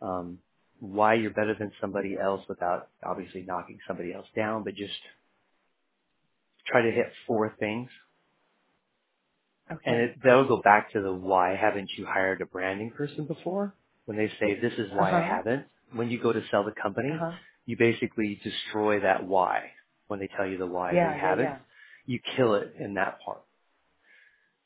um, 0.03 0.39
why 0.81 1.15
you're 1.15 1.33
better 1.33 1.57
than 1.59 1.73
somebody 1.81 2.17
else 2.23 2.43
without 2.49 2.91
obviously 3.05 3.43
knocking 3.43 3.79
somebody 3.89 4.15
else 4.15 4.27
down, 4.37 4.65
but 4.65 4.75
just 4.77 4.95
try 6.67 6.83
to 6.83 6.93
hit 6.93 7.07
four 7.27 7.57
things 7.61 7.91
And 9.85 9.97
it, 10.03 10.17
that'll 10.25 10.49
go 10.49 10.63
back 10.63 10.93
to 10.95 11.03
the 11.03 11.13
why 11.13 11.57
haven't 11.57 11.91
you 11.99 12.07
hired 12.07 12.43
a 12.43 12.47
branding 12.47 12.93
person 12.93 13.27
before? 13.27 13.75
When 14.07 14.17
they 14.19 14.29
say 14.41 14.61
this 14.61 14.75
is 14.79 14.91
why 14.93 15.13
I 15.13 15.23
haven't, 15.23 15.67
when 15.95 16.11
you 16.11 16.23
go 16.23 16.33
to 16.33 16.43
sell 16.51 16.65
the 16.65 16.73
company, 16.83 17.11
huh. 17.19 17.33
you 17.67 17.77
basically 17.79 18.41
destroy 18.45 19.01
that 19.01 19.27
why 19.27 19.73
when 20.09 20.21
they 20.21 20.29
tell 20.37 20.47
you 20.47 20.59
the 20.59 20.67
why 20.67 20.93
Yeah. 20.95 21.15
Yeah. 21.17 21.21
haven't. 21.21 21.45
Yeah. 21.47 21.59
You 22.07 22.21
kill 22.37 22.55
it 22.57 22.75
in 22.81 22.95
that 22.97 23.21
part. 23.25 23.43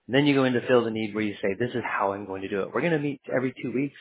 And 0.07 0.15
then 0.17 0.27
you 0.27 0.35
go 0.35 0.45
into 0.45 0.63
fill 0.69 0.85
the 0.85 0.91
need 0.93 1.15
where 1.15 1.25
you 1.25 1.35
say, 1.43 1.55
this 1.59 1.71
is 1.71 1.83
how 1.85 2.13
I'm 2.15 2.27
going 2.27 2.43
to 2.43 2.49
do 2.49 2.63
it. 2.63 2.69
We're 2.75 2.83
going 2.83 2.95
to 2.95 3.01
meet 3.01 3.23
every 3.35 3.55
two 3.63 3.73
weeks 3.73 3.99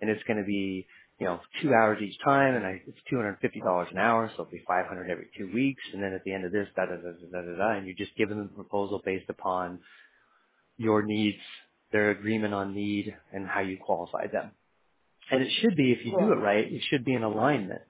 and 0.00 0.10
it's 0.10 0.22
going 0.24 0.38
to 0.38 0.44
be, 0.46 0.86
you 1.20 1.26
know, 1.26 1.40
two 1.62 1.72
hours 1.74 2.02
each 2.02 2.18
time 2.24 2.56
and 2.56 2.66
I, 2.66 2.82
it's 2.86 2.98
$250 3.12 3.92
an 3.92 3.98
hour, 3.98 4.28
so 4.30 4.34
it'll 4.42 4.52
be 4.52 4.64
500 4.66 5.10
every 5.10 5.30
two 5.38 5.50
weeks. 5.54 5.82
And 5.94 6.02
then 6.02 6.14
at 6.14 6.24
the 6.24 6.34
end 6.34 6.46
of 6.46 6.52
this, 6.52 6.68
da 6.76 6.86
da 6.86 6.96
da 6.96 7.12
da 7.12 7.42
da 7.42 7.58
da, 7.58 7.78
and 7.78 7.86
you're 7.86 7.96
just 7.96 8.16
giving 8.16 8.38
them 8.38 8.50
a 8.52 8.56
proposal 8.56 9.02
based 9.04 9.30
upon 9.30 9.80
your 10.78 11.04
needs, 11.04 11.38
their 11.92 12.10
agreement 12.10 12.54
on 12.54 12.74
need, 12.74 13.14
and 13.32 13.46
how 13.48 13.60
you 13.62 13.78
qualify 13.78 14.26
them. 14.32 14.52
And 15.30 15.42
it 15.42 15.52
should 15.60 15.76
be, 15.76 15.92
if 15.92 16.04
you 16.06 16.16
do 16.18 16.32
it 16.32 16.36
right, 16.36 16.72
it 16.72 16.82
should 16.90 17.04
be 17.04 17.14
in 17.14 17.22
alignment. 17.24 17.82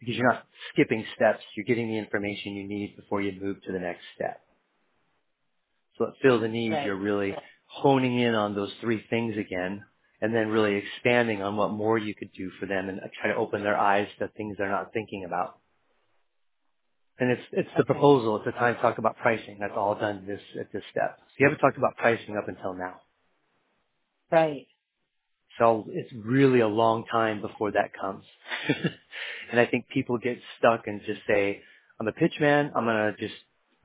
because 0.00 0.16
you're 0.16 0.32
not 0.32 0.46
skipping 0.72 1.04
steps. 1.16 1.42
You're 1.56 1.66
getting 1.66 1.88
the 1.88 1.98
information 1.98 2.54
you 2.56 2.68
need 2.68 2.96
before 2.96 3.22
you 3.22 3.40
move 3.40 3.62
to 3.64 3.72
the 3.72 3.78
next 3.80 4.02
step. 4.16 4.42
At 6.08 6.14
Fill 6.22 6.40
the 6.40 6.48
Need, 6.48 6.72
you're 6.84 6.96
really 6.96 7.34
honing 7.66 8.18
in 8.20 8.34
on 8.34 8.54
those 8.54 8.72
three 8.80 9.04
things 9.10 9.36
again 9.38 9.84
and 10.22 10.34
then 10.34 10.48
really 10.48 10.76
expanding 10.76 11.42
on 11.42 11.56
what 11.56 11.70
more 11.72 11.98
you 11.98 12.14
could 12.14 12.32
do 12.36 12.50
for 12.60 12.66
them 12.66 12.88
and 12.88 13.00
try 13.20 13.30
to 13.32 13.36
open 13.38 13.62
their 13.62 13.78
eyes 13.78 14.08
to 14.18 14.28
things 14.36 14.56
they're 14.58 14.70
not 14.70 14.92
thinking 14.92 15.24
about. 15.26 15.58
And 17.20 17.30
it's, 17.30 17.42
it's 17.52 17.68
the 17.76 17.82
Okay. 17.82 17.92
proposal. 17.94 18.36
It's 18.36 18.46
the 18.46 18.52
time 18.52 18.74
to 18.76 18.80
talk 18.82 18.98
about 18.98 19.16
pricing. 19.18 19.58
That's 19.60 19.74
all 19.76 19.94
done 19.94 20.24
this, 20.26 20.40
at 20.60 20.72
this 20.72 20.82
step. 20.90 21.18
So 21.20 21.34
you 21.38 21.46
haven't 21.46 21.60
talked 21.60 21.78
about 21.78 21.96
pricing 21.96 22.36
up 22.36 22.48
until 22.48 22.74
now. 22.74 23.00
Right. 24.30 24.66
So 25.58 25.86
it's 25.90 26.12
really 26.14 26.60
a 26.60 26.68
long 26.68 27.04
time 27.10 27.40
before 27.40 27.72
that 27.72 27.92
comes. 28.00 28.24
and 29.50 29.60
I 29.60 29.66
think 29.66 29.88
people 29.88 30.18
get 30.18 30.38
stuck 30.58 30.86
and 30.86 31.00
just 31.06 31.22
say, 31.28 31.62
I'm 32.00 32.08
a 32.08 32.12
pitch 32.12 32.34
man. 32.40 32.72
I'm 32.76 32.84
going 32.84 33.14
to 33.14 33.16
just, 33.18 33.34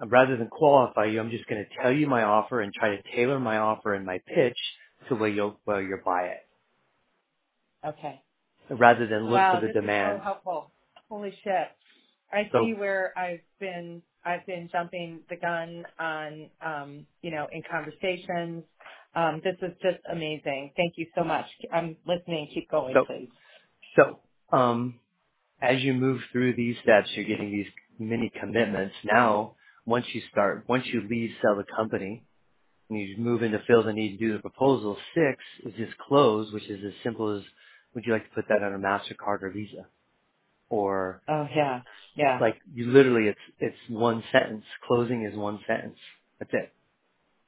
rather 0.01 0.37
than 0.37 0.47
qualify 0.49 1.05
you, 1.05 1.19
I'm 1.19 1.31
just 1.31 1.47
going 1.47 1.65
to 1.65 1.81
tell 1.83 1.91
you 1.91 2.07
my 2.07 2.23
offer 2.23 2.61
and 2.61 2.73
try 2.73 2.95
to 2.95 3.03
tailor 3.15 3.39
my 3.39 3.57
offer 3.57 3.93
and 3.93 4.05
my 4.05 4.19
pitch 4.27 4.57
to 5.09 5.15
where 5.15 5.29
you'll, 5.29 5.59
where 5.65 5.81
you'll 5.81 5.99
buy 6.05 6.23
it 6.27 6.47
Okay. 7.85 8.21
rather 8.69 9.07
than 9.07 9.29
look 9.29 9.43
for 9.51 9.57
the 9.57 9.67
this 9.67 9.75
is 9.75 9.75
so 9.75 9.81
demand. 9.81 10.21
helpful. 10.23 10.71
Holy 11.09 11.31
shit. 11.43 11.69
I 12.31 12.51
So, 12.51 12.59
see 12.59 12.73
where 12.73 13.13
I've 13.17 13.41
been 13.59 14.01
I've 14.25 14.45
been 14.47 14.69
jumping 14.71 15.21
the 15.29 15.37
gun 15.37 15.85
on 15.99 16.49
um, 16.65 17.07
you 17.21 17.31
know, 17.31 17.47
in 17.51 17.63
conversations. 17.71 18.63
Um, 19.15 19.41
this 19.43 19.55
is 19.61 19.73
just 19.81 19.99
amazing. 20.11 20.73
Thank 20.77 20.95
you 20.97 21.07
so 21.17 21.23
much. 21.23 21.45
I'm 21.73 21.97
listening. 22.07 22.49
Keep 22.53 22.71
going, 22.71 22.95
so, 22.95 23.05
please. 23.07 23.29
so, 23.97 24.19
um, 24.57 24.99
as 25.61 25.81
you 25.83 25.93
move 25.93 26.21
through 26.31 26.55
these 26.55 26.77
steps, 26.83 27.09
you're 27.15 27.25
getting 27.25 27.51
these 27.51 27.67
mini 27.99 28.31
commitments. 28.39 28.95
Now, 29.05 29.55
once 29.85 30.05
you 30.13 30.21
start, 30.31 30.65
once 30.67 30.85
you 30.87 31.03
leave, 31.09 31.31
sell 31.41 31.55
the 31.57 31.65
company, 31.75 32.23
and 32.89 32.99
you 32.99 33.17
move 33.17 33.43
into 33.43 33.61
fill 33.67 33.83
the 33.83 33.93
need 33.93 34.17
to 34.17 34.17
do 34.17 34.33
the 34.33 34.39
proposal. 34.39 34.97
Six 35.15 35.39
is 35.65 35.73
just 35.77 35.97
close, 35.99 36.51
which 36.53 36.69
is 36.69 36.79
as 36.85 36.93
simple 37.03 37.37
as 37.37 37.43
would 37.95 38.05
you 38.05 38.13
like 38.13 38.25
to 38.29 38.35
put 38.35 38.45
that 38.49 38.63
on 38.63 38.73
a 38.73 38.79
MasterCard 38.79 39.43
or 39.43 39.51
Visa? 39.53 39.87
Or 40.69 41.21
Oh 41.29 41.47
yeah. 41.55 41.81
Yeah. 42.15 42.39
like 42.41 42.57
you 42.73 42.87
literally 42.91 43.29
it's 43.29 43.39
it's 43.59 43.77
one 43.89 44.23
sentence. 44.31 44.65
Closing 44.87 45.25
is 45.31 45.37
one 45.37 45.59
sentence. 45.67 45.97
That's 46.39 46.51
it. 46.53 46.73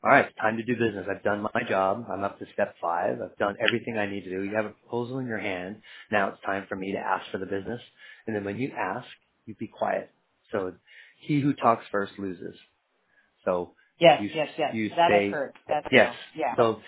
All 0.05 0.11
right, 0.11 0.27
time 0.41 0.57
to 0.57 0.63
do 0.63 0.75
business. 0.75 1.07
I've 1.11 1.25
done 1.25 1.43
my 1.53 1.63
job. 1.69 2.07
I'm 2.09 2.23
up 2.23 2.39
to 2.39 2.45
step 2.53 2.75
five. 2.81 3.19
I've 3.21 3.37
done 3.37 3.57
everything 3.61 3.99
I 3.99 4.07
need 4.09 4.23
to 4.25 4.31
do. 4.31 4.43
You 4.45 4.55
have 4.55 4.67
a 4.67 4.71
proposal 4.71 5.19
in 5.19 5.27
your 5.27 5.39
hand. 5.39 5.77
Now 6.13 6.29
it's 6.29 6.41
time 6.47 6.65
for 6.69 6.77
me 6.77 6.93
to 6.93 6.99
ask 6.99 7.25
for 7.33 7.39
the 7.39 7.47
business. 7.47 7.81
And 8.27 8.35
then 8.35 8.45
when 8.45 8.57
you 8.59 8.71
ask, 8.79 9.07
you 9.47 9.55
be 9.55 9.67
quiet. 9.67 10.09
So 10.53 10.73
he 11.17 11.41
who 11.41 11.53
talks 11.53 11.85
first 11.91 12.13
loses. 12.19 12.55
So 13.45 13.73
Yes, 13.99 14.21
you 14.21 14.29
yes, 14.35 14.49
yes. 14.57 14.75
you 14.75 14.89
That 14.89 15.09
say 15.09 15.31
heard. 15.31 15.53
That 15.69 15.85
I 15.85 15.89
yes. 15.91 16.15
Yeah. 16.35 16.55
So 16.57 16.81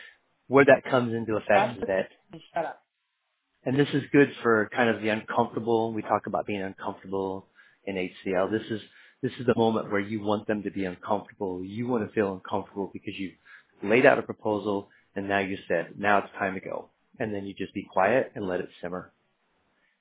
where 0.48 0.66
that 0.66 0.84
comes 0.92 1.14
into 1.14 1.38
effect 1.38 1.80
is 1.80 1.86
that, 1.88 2.10
shut 2.56 2.66
up. 2.66 2.84
and 3.66 3.80
this 3.80 3.90
is 3.94 4.04
good 4.14 4.30
for 4.44 4.70
kind 4.76 4.90
of 4.90 5.02
the 5.02 5.10
uncomfortable. 5.10 5.94
We 5.94 6.04
talk 6.04 6.28
about 6.28 6.48
being 6.48 6.62
uncomfortable 6.62 7.48
in 7.86 7.96
HCL. 7.96 8.52
This 8.52 8.70
is 8.72 8.82
this 9.22 9.34
is 9.40 9.48
the 9.48 9.56
moment 9.58 9.92
where 9.92 10.02
you 10.02 10.22
want 10.24 10.48
them 10.48 10.64
to 10.64 10.72
be 10.72 10.86
uncomfortable. 10.86 11.64
You 11.64 11.88
want 11.88 12.08
to 12.08 12.14
feel 12.14 12.34
uncomfortable 12.34 12.90
because 12.94 13.16
you 13.18 13.32
laid 13.84 14.06
out 14.06 14.20
a 14.20 14.24
proposal 14.24 14.90
and 15.16 15.28
now 15.30 15.40
you 15.40 15.58
said, 15.68 15.94
now 15.98 16.20
it's 16.20 16.34
time 16.40 16.56
to 16.56 16.62
go. 16.62 16.90
And 17.20 17.34
then 17.34 17.46
you 17.46 17.54
just 17.56 17.74
be 17.74 17.84
quiet 17.92 18.34
and 18.36 18.48
let 18.48 18.62
it 18.62 18.70
simmer 18.82 19.12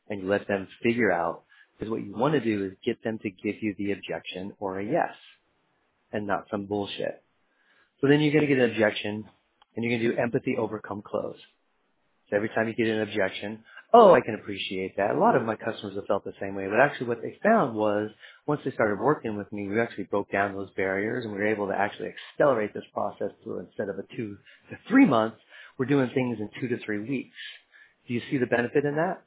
and 0.09 0.23
you 0.23 0.29
let 0.29 0.49
them 0.49 0.69
figure 0.83 1.13
out 1.13 1.45
because 1.79 1.91
what 1.91 2.05
you 2.05 2.15
want 2.17 2.35
to 2.35 2.41
do 2.41 2.67
is 2.67 2.73
get 2.85 3.03
them 3.05 3.19
to 3.21 3.31
give 3.31 3.57
you 3.63 3.75
the 3.79 3.93
objection 3.93 4.55
or 4.61 4.81
a 4.81 4.85
yes 4.85 5.15
and 6.13 6.27
not 6.27 6.47
some 6.51 6.67
bullshit. 6.67 7.23
So 8.01 8.09
then 8.09 8.21
you're 8.21 8.33
going 8.33 8.47
to 8.49 8.55
get 8.55 8.63
an 8.63 8.71
objection 8.73 9.27
and 9.77 9.85
you're 9.85 9.99
going 9.99 10.03
to 10.03 10.17
do 10.17 10.23
empathy 10.23 10.57
overcome 10.59 11.03
close. 11.03 11.37
So 12.31 12.37
every 12.37 12.49
time 12.51 12.69
you 12.69 12.75
get 12.75 12.89
an 12.89 13.03
objection, 13.03 13.61
oh, 13.95 14.15
I 14.15 14.21
can 14.21 14.35
appreciate 14.35 14.97
that. 14.97 15.13
A 15.17 15.19
lot 15.19 15.37
of 15.37 15.45
my 15.45 15.57
customers 15.57 15.97
have 15.97 16.07
felt 16.07 16.25
the 16.25 16.35
same 16.41 16.55
way. 16.55 16.67
But 16.69 16.81
actually 16.81 17.09
what 17.09 17.23
they 17.23 17.39
found 17.43 17.77
was 17.77 18.11
once 18.47 18.61
they 18.65 18.73
started 18.73 19.01
working 19.01 19.37
with 19.37 19.53
me, 19.53 19.69
we 19.69 19.81
actually 19.81 20.05
broke 20.05 20.31
down 20.33 20.55
those 20.55 20.71
barriers 20.77 21.25
and 21.25 21.33
we 21.35 21.41
were 21.41 21.49
able 21.49 21.69
to 21.69 21.75
actually 21.75 22.11
accelerate 22.35 22.75
this 22.75 22.85
process 22.95 23.31
to 23.45 23.61
instead 23.61 23.89
of 23.89 23.99
a 23.99 24.17
two 24.17 24.39
to 24.71 24.79
three 24.89 25.07
months, 25.07 25.39
we're 25.79 25.87
doing 25.87 26.11
things 26.15 26.39
in 26.41 26.51
two 26.61 26.69
to 26.69 26.83
three 26.85 27.01
weeks. 27.01 27.37
Do 28.09 28.15
you 28.15 28.23
see 28.31 28.39
the 28.39 28.47
benefit 28.47 28.85
in 28.85 28.97
that? 28.97 29.23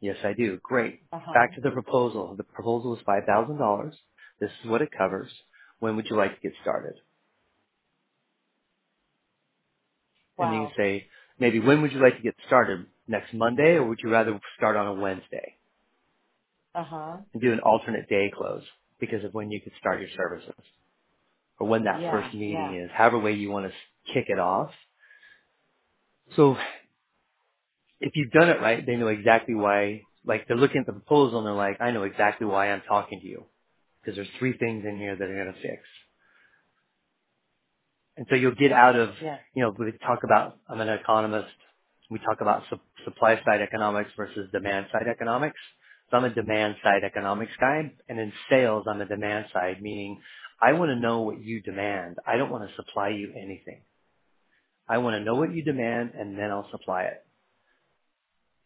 Yes, 0.00 0.16
I 0.24 0.34
do. 0.34 0.58
Great. 0.62 1.00
Uh 1.12 1.20
huh. 1.24 1.32
Back 1.34 1.54
to 1.56 1.60
the 1.62 1.70
proposal. 1.72 2.34
The 2.36 2.44
proposal 2.44 2.96
is 2.96 3.02
$5,000. 3.06 3.92
This 4.40 4.50
is 4.64 4.70
what 4.70 4.82
it 4.82 4.90
covers. 4.96 5.30
When 5.80 5.96
would 5.96 6.06
you 6.10 6.16
like 6.16 6.34
to 6.36 6.40
get 6.42 6.52
started? 6.62 6.94
Wow. 10.38 10.46
And 10.46 10.54
you 10.62 10.68
can 10.68 10.76
say, 10.76 11.06
maybe 11.38 11.60
when 11.60 11.82
would 11.82 11.92
you 11.92 12.02
like 12.02 12.16
to 12.16 12.22
get 12.22 12.34
started? 12.46 12.86
Next 13.08 13.34
Monday 13.34 13.74
or 13.76 13.86
would 13.88 14.00
you 14.02 14.10
rather 14.10 14.40
start 14.58 14.76
on 14.76 14.86
a 14.86 14.94
Wednesday? 15.00 15.56
Uh 16.74 16.84
huh. 16.84 17.16
And 17.32 17.42
do 17.42 17.52
an 17.52 17.60
alternate 17.60 18.08
day 18.08 18.32
close 18.36 18.64
because 19.00 19.24
of 19.24 19.34
when 19.34 19.50
you 19.50 19.60
could 19.60 19.72
start 19.80 20.00
your 20.00 20.10
services 20.16 20.54
or 21.60 21.68
when 21.68 21.84
that 21.84 22.00
Yeah. 22.02 22.10
first 22.10 22.34
meeting 22.34 22.74
Yeah. 22.74 22.84
is, 22.86 22.90
however 22.92 23.18
way 23.20 23.32
you 23.32 23.50
want 23.50 23.66
to 23.72 24.12
kick 24.14 24.26
it 24.28 24.38
off. 24.40 24.72
So 26.36 26.56
if 28.00 28.12
you've 28.16 28.32
done 28.32 28.48
it 28.50 28.60
right, 28.60 28.84
they 28.84 28.96
know 28.96 29.08
exactly 29.08 29.54
why, 29.54 30.02
like 30.26 30.48
they're 30.48 30.56
looking 30.56 30.80
at 30.80 30.86
the 30.86 30.92
proposal 30.92 31.38
and 31.38 31.46
they're 31.46 31.54
like, 31.54 31.80
I 31.80 31.92
know 31.92 32.04
exactly 32.04 32.46
why 32.46 32.70
I'm 32.70 32.82
talking 32.88 33.20
to 33.20 33.26
you 33.26 33.44
because 34.02 34.16
there's 34.16 34.28
three 34.38 34.56
things 34.58 34.84
in 34.88 34.98
here 34.98 35.16
that 35.16 35.24
are 35.24 35.44
going 35.44 35.54
to 35.54 35.60
fix. 35.62 35.82
And 38.16 38.26
so 38.28 38.36
you'll 38.36 38.54
get 38.54 38.72
out 38.72 38.96
of, 38.96 39.10
Yeah. 39.22 39.38
you 39.54 39.62
know, 39.62 39.74
we 39.78 39.92
talk 40.06 40.24
about, 40.24 40.58
I'm 40.68 40.80
an 40.80 40.88
economist, 40.88 41.48
we 42.10 42.18
talk 42.20 42.40
about 42.40 42.64
su- 42.70 42.80
supply 43.04 43.40
side 43.44 43.62
economics 43.62 44.10
versus 44.16 44.50
demand 44.52 44.88
side 44.92 45.08
economics. 45.08 45.60
So 46.10 46.18
I'm 46.18 46.24
a 46.24 46.30
demand 46.30 46.76
side 46.82 47.04
economics 47.04 47.52
guy, 47.58 47.90
and 48.08 48.20
in 48.20 48.32
sales, 48.50 48.84
I'm 48.88 49.00
a 49.00 49.06
demand 49.06 49.46
side, 49.52 49.82
meaning 49.82 50.20
I 50.60 50.72
want 50.74 50.90
to 50.90 50.96
know 50.96 51.22
what 51.22 51.40
you 51.40 51.62
demand. 51.62 52.18
I 52.26 52.36
don't 52.36 52.50
want 52.50 52.68
to 52.68 52.76
supply 52.76 53.08
you 53.10 53.32
anything. 53.34 53.82
I 54.88 54.98
want 54.98 55.16
to 55.16 55.20
know 55.24 55.36
what 55.36 55.54
you 55.54 55.64
demand, 55.64 56.12
and 56.18 56.38
then 56.38 56.52
I'll 56.52 56.70
supply 56.72 57.04
it. 57.04 57.25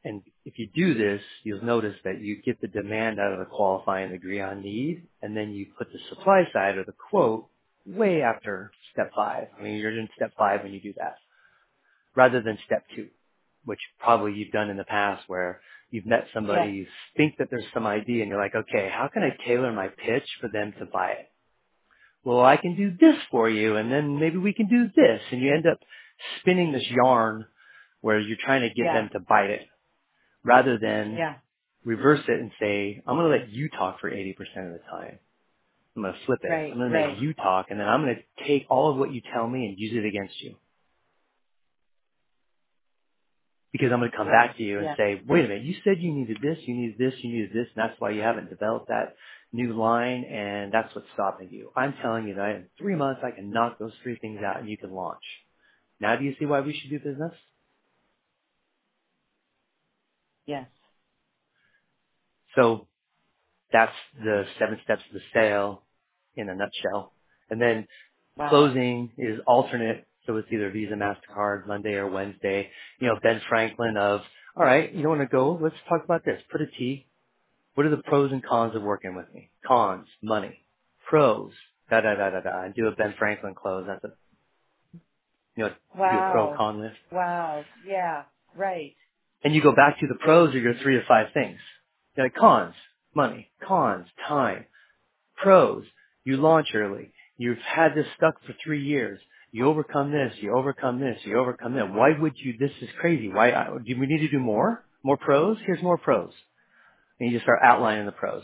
And 0.05 0.23
if 0.47 0.55
you 0.59 0.69
do 0.75 0.95
this, 0.95 1.23
you'll 1.45 1.65
notice 1.65 1.97
that 2.05 2.23
you 2.23 2.41
get 2.43 2.61
the 2.63 2.69
demand 2.69 3.21
out 3.21 3.35
of 3.35 3.39
the 3.41 3.45
qualifying 3.45 4.13
agree 4.13 4.41
on 4.41 4.63
need, 4.63 5.07
and 5.23 5.37
then 5.37 5.51
you 5.53 5.67
put 5.77 5.93
the 5.93 5.99
supply 6.09 6.45
side 6.55 6.79
or 6.79 6.85
the 6.85 6.95
quote 7.11 7.49
way 7.87 8.23
after 8.23 8.73
step 8.93 9.13
five. 9.15 9.49
I 9.59 9.63
mean, 9.63 9.77
you're 9.77 9.99
in 9.99 10.09
step 10.17 10.33
five 10.39 10.63
when 10.63 10.73
you 10.73 10.81
do 10.81 10.95
that, 10.99 11.17
rather 12.17 12.43
than 12.43 12.59
step 12.67 12.85
two, 12.97 13.09
which 13.65 13.81
probably 13.99 14.35
you've 14.35 14.53
done 14.53 14.71
in 14.71 14.79
the 14.79 14.85
past 14.85 15.25
where 15.29 15.61
you've 15.91 16.07
met 16.07 16.27
somebody, 16.35 16.67
Yes. 16.69 16.75
you 16.75 16.87
think 17.17 17.37
that 17.39 17.49
there's 17.51 17.71
some 17.75 17.87
idea, 17.87 18.23
and 18.23 18.31
you're 18.31 18.41
like, 18.43 18.55
okay, 18.57 18.89
how 18.93 19.09
can 19.09 19.23
I 19.23 19.37
tailor 19.47 19.73
my 19.73 19.89
pitch 19.89 20.29
for 20.41 20.49
them 20.49 20.73
to 20.79 20.87
buy 20.87 21.13
it? 21.13 21.31
Well, 22.25 22.41
I 22.45 22.57
can 22.59 22.77
do 22.77 22.93
this 23.01 23.17
for 23.31 23.51
you, 23.51 23.77
and 23.77 23.93
then 23.93 24.19
maybe 24.21 24.39
we 24.39 24.55
can 24.55 24.69
do 24.69 24.89
this, 24.95 25.23
and 25.33 25.41
you 25.43 25.55
end 25.55 25.67
up 25.67 25.79
spinning 26.41 26.73
this 26.73 26.87
yarn 26.91 27.47
where 28.03 28.19
you're 28.21 28.39
trying 28.45 28.63
to 28.63 28.69
get 28.71 28.87
Yeah. 28.87 28.95
them 28.95 29.11
to 29.11 29.21
bite 29.21 29.51
it 29.51 29.69
rather 30.45 30.79
than 30.79 31.17
Yeah. 31.19 31.37
reverse 31.85 32.23
it 32.29 32.41
and 32.41 32.53
say, 32.61 33.03
I'm 33.07 33.17
going 33.17 33.31
to 33.33 33.39
let 33.39 33.51
you 33.51 33.69
talk 33.71 34.01
for 34.01 34.11
80% 34.11 34.67
of 34.69 34.75
the 34.75 34.81
time. 34.91 35.19
I'm 35.97 36.03
going 36.03 36.15
to 36.15 36.21
flip 36.27 36.41
it. 36.45 36.51
I'm 36.51 36.53
Right. 36.53 36.75
going 36.77 36.91
to 36.93 36.99
Right. 36.99 37.09
let 37.11 37.19
you 37.19 37.35
talk 37.35 37.71
and 37.71 37.81
then 37.81 37.89
I'm 37.89 38.05
going 38.05 38.17
to 38.17 38.45
take 38.45 38.67
all 38.71 38.91
of 38.93 38.99
what 38.99 39.13
you 39.13 39.23
tell 39.23 39.49
me 39.49 39.67
and 39.69 39.79
use 39.79 39.95
it 39.95 40.07
against 40.07 40.43
you. 40.43 40.57
Because 43.73 43.93
I'm 43.93 44.01
going 44.01 44.11
to 44.11 44.17
come 44.17 44.29
back 44.29 44.57
to 44.57 44.63
you 44.65 44.79
and 44.79 44.87
Yeah. 44.89 44.97
say, 44.97 45.23
wait 45.27 45.45
a 45.45 45.49
minute, 45.49 45.65
you 45.65 45.75
said 45.85 46.01
you 46.01 46.13
needed 46.13 46.39
this, 46.43 46.59
you 46.69 46.75
needed 46.75 46.99
this, 46.99 47.15
you 47.25 47.33
needed 47.33 47.53
this, 47.53 47.69
and 47.75 47.77
that's 47.77 48.01
why 48.01 48.11
you 48.11 48.23
haven't 48.23 48.51
developed 48.51 48.89
that 48.89 49.17
new 49.53 49.75
line 49.75 50.25
and 50.25 50.73
that's 50.73 50.95
what's 50.95 51.11
stopping 51.15 51.51
you. 51.51 51.73
I'm 51.77 51.95
telling 51.95 52.29
you 52.29 52.35
that 52.37 52.57
in 52.57 52.67
three 52.79 52.97
months 52.97 53.23
I 53.25 53.33
can 53.33 53.51
knock 53.51 53.79
those 53.79 53.95
three 54.03 54.17
things 54.17 54.43
out 54.43 54.61
and 54.61 54.69
you 54.71 54.79
can 54.79 54.93
launch. 54.93 55.25
Now 56.01 56.17
do 56.17 56.25
you 56.25 56.35
see 56.39 56.47
why 56.47 56.61
we 56.61 56.75
should 56.75 56.91
do 56.91 57.01
business? 57.01 57.35
Yes. 60.51 60.69
So 62.57 62.89
that's 63.73 63.93
the 64.23 64.45
seven 64.59 64.79
steps 64.85 65.03
of 65.09 65.15
the 65.15 65.21
sale 65.35 65.83
in 66.37 66.49
a 66.49 66.55
nutshell. 66.55 67.15
And 67.51 67.61
then 67.61 67.87
Wow. 68.37 68.49
closing 68.51 69.13
is 69.19 69.41
alternate, 69.47 70.07
so 70.27 70.37
it's 70.37 70.49
either 70.53 70.71
Visa, 70.71 70.95
MasterCard, 70.95 71.67
Monday 71.67 71.95
or 71.95 72.09
Wednesday. 72.09 72.71
You 73.01 73.09
know, 73.09 73.19
Ben 73.23 73.41
Franklin 73.49 73.97
of, 73.97 74.23
all 74.57 74.65
right, 74.65 74.93
you 74.93 75.03
don't 75.03 75.19
want 75.19 75.31
to 75.31 75.37
go, 75.37 75.59
let's 75.61 75.77
talk 75.89 76.05
about 76.05 76.25
this. 76.25 76.43
Put 76.51 76.63
a 76.63 76.67
T. 76.67 77.07
What 77.75 77.87
are 77.87 77.91
the 77.91 78.03
pros 78.03 78.33
and 78.33 78.45
cons 78.45 78.77
of 78.77 78.83
working 78.83 79.15
with 79.17 79.33
me? 79.35 79.51
Cons, 79.67 80.09
money. 80.23 80.67
Pros, 81.09 81.53
da 81.91 82.01
da 82.03 82.15
da 82.17 82.31
da 82.31 82.41
da. 82.41 82.63
And 82.65 82.75
do 82.75 82.87
a 82.89 82.93
Ben 82.97 83.15
Franklin 83.19 83.55
close. 83.55 83.85
That's 83.87 84.05
a, 84.05 84.13
you 85.57 85.65
know, 85.65 85.71
do 85.71 86.19
a 86.19 86.33
pro 86.33 86.57
con 86.57 86.81
list. 86.81 86.97
Wow. 87.13 87.65
Yeah. 87.85 88.25
Right. 88.57 88.97
And 89.43 89.55
you 89.55 89.63
go 89.63 89.75
back 89.75 90.01
to 90.01 90.07
the 90.07 90.15
pros 90.15 90.55
are 90.55 90.59
your 90.59 90.75
three 90.83 90.97
to 90.97 91.07
five 91.07 91.29
things. 91.33 91.59
You're 92.17 92.27
like 92.27 92.35
cons, 92.35 92.75
money, 93.15 93.51
cons, 93.67 94.07
time, 94.29 94.67
pros. 95.37 95.85
You 96.25 96.37
launch 96.37 96.69
early. 96.75 97.13
You've 97.39 97.59
had 97.59 97.95
this 97.95 98.07
stuck 98.17 98.35
for 98.45 98.55
three 98.63 98.85
years. 98.85 99.19
You 99.53 99.67
overcome 99.67 100.13
this. 100.13 100.35
You 100.41 100.55
overcome 100.55 101.01
this. 101.01 101.19
You 101.25 101.39
overcome 101.39 101.75
that. 101.75 101.93
Why 101.93 102.11
would 102.19 102.35
you? 102.37 102.55
This 102.59 102.71
is 102.83 102.89
crazy. 103.01 103.29
Why 103.29 103.51
do 103.85 103.99
we 103.99 104.07
need 104.07 104.21
to 104.21 104.29
do 104.29 104.39
more? 104.39 104.85
More 105.03 105.17
pros? 105.17 105.57
Here's 105.65 105.83
more 105.83 105.97
pros. 105.97 106.33
And 107.19 107.31
you 107.31 107.37
just 107.37 107.45
start 107.45 107.61
outlining 107.63 108.07
the 108.07 108.13
pros. 108.13 108.43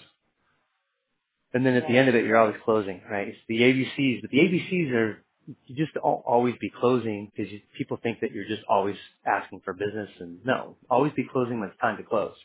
And 1.53 1.65
then 1.65 1.75
at 1.75 1.87
the 1.87 1.97
end 1.97 2.09
of 2.09 2.15
it, 2.15 2.25
you're 2.25 2.37
always 2.37 2.57
closing, 2.65 3.03
right? 3.11 3.29
It's 3.29 3.39
the 3.49 3.61
ABCs, 3.61 4.21
but 4.23 4.31
the 4.31 4.39
ABCs 4.39 4.93
are 4.93 5.19
you 5.47 5.77
just 5.77 5.97
al- 5.97 6.25
always 6.27 6.57
be 6.61 6.71
closing 6.71 7.33
because 7.37 7.53
people 7.79 7.99
think 8.03 8.21
that 8.21 8.33
you're 8.33 8.49
just 8.49 8.63
always 8.69 8.97
asking 9.27 9.63
for 9.65 9.75
business, 9.75 10.11
and 10.21 10.45
no, 10.45 10.77
always 10.91 11.13
be 11.15 11.27
closing 11.33 11.61
when 11.61 11.71
it's 11.71 11.81
time 11.81 11.99
to 11.99 12.05
close. 12.05 12.37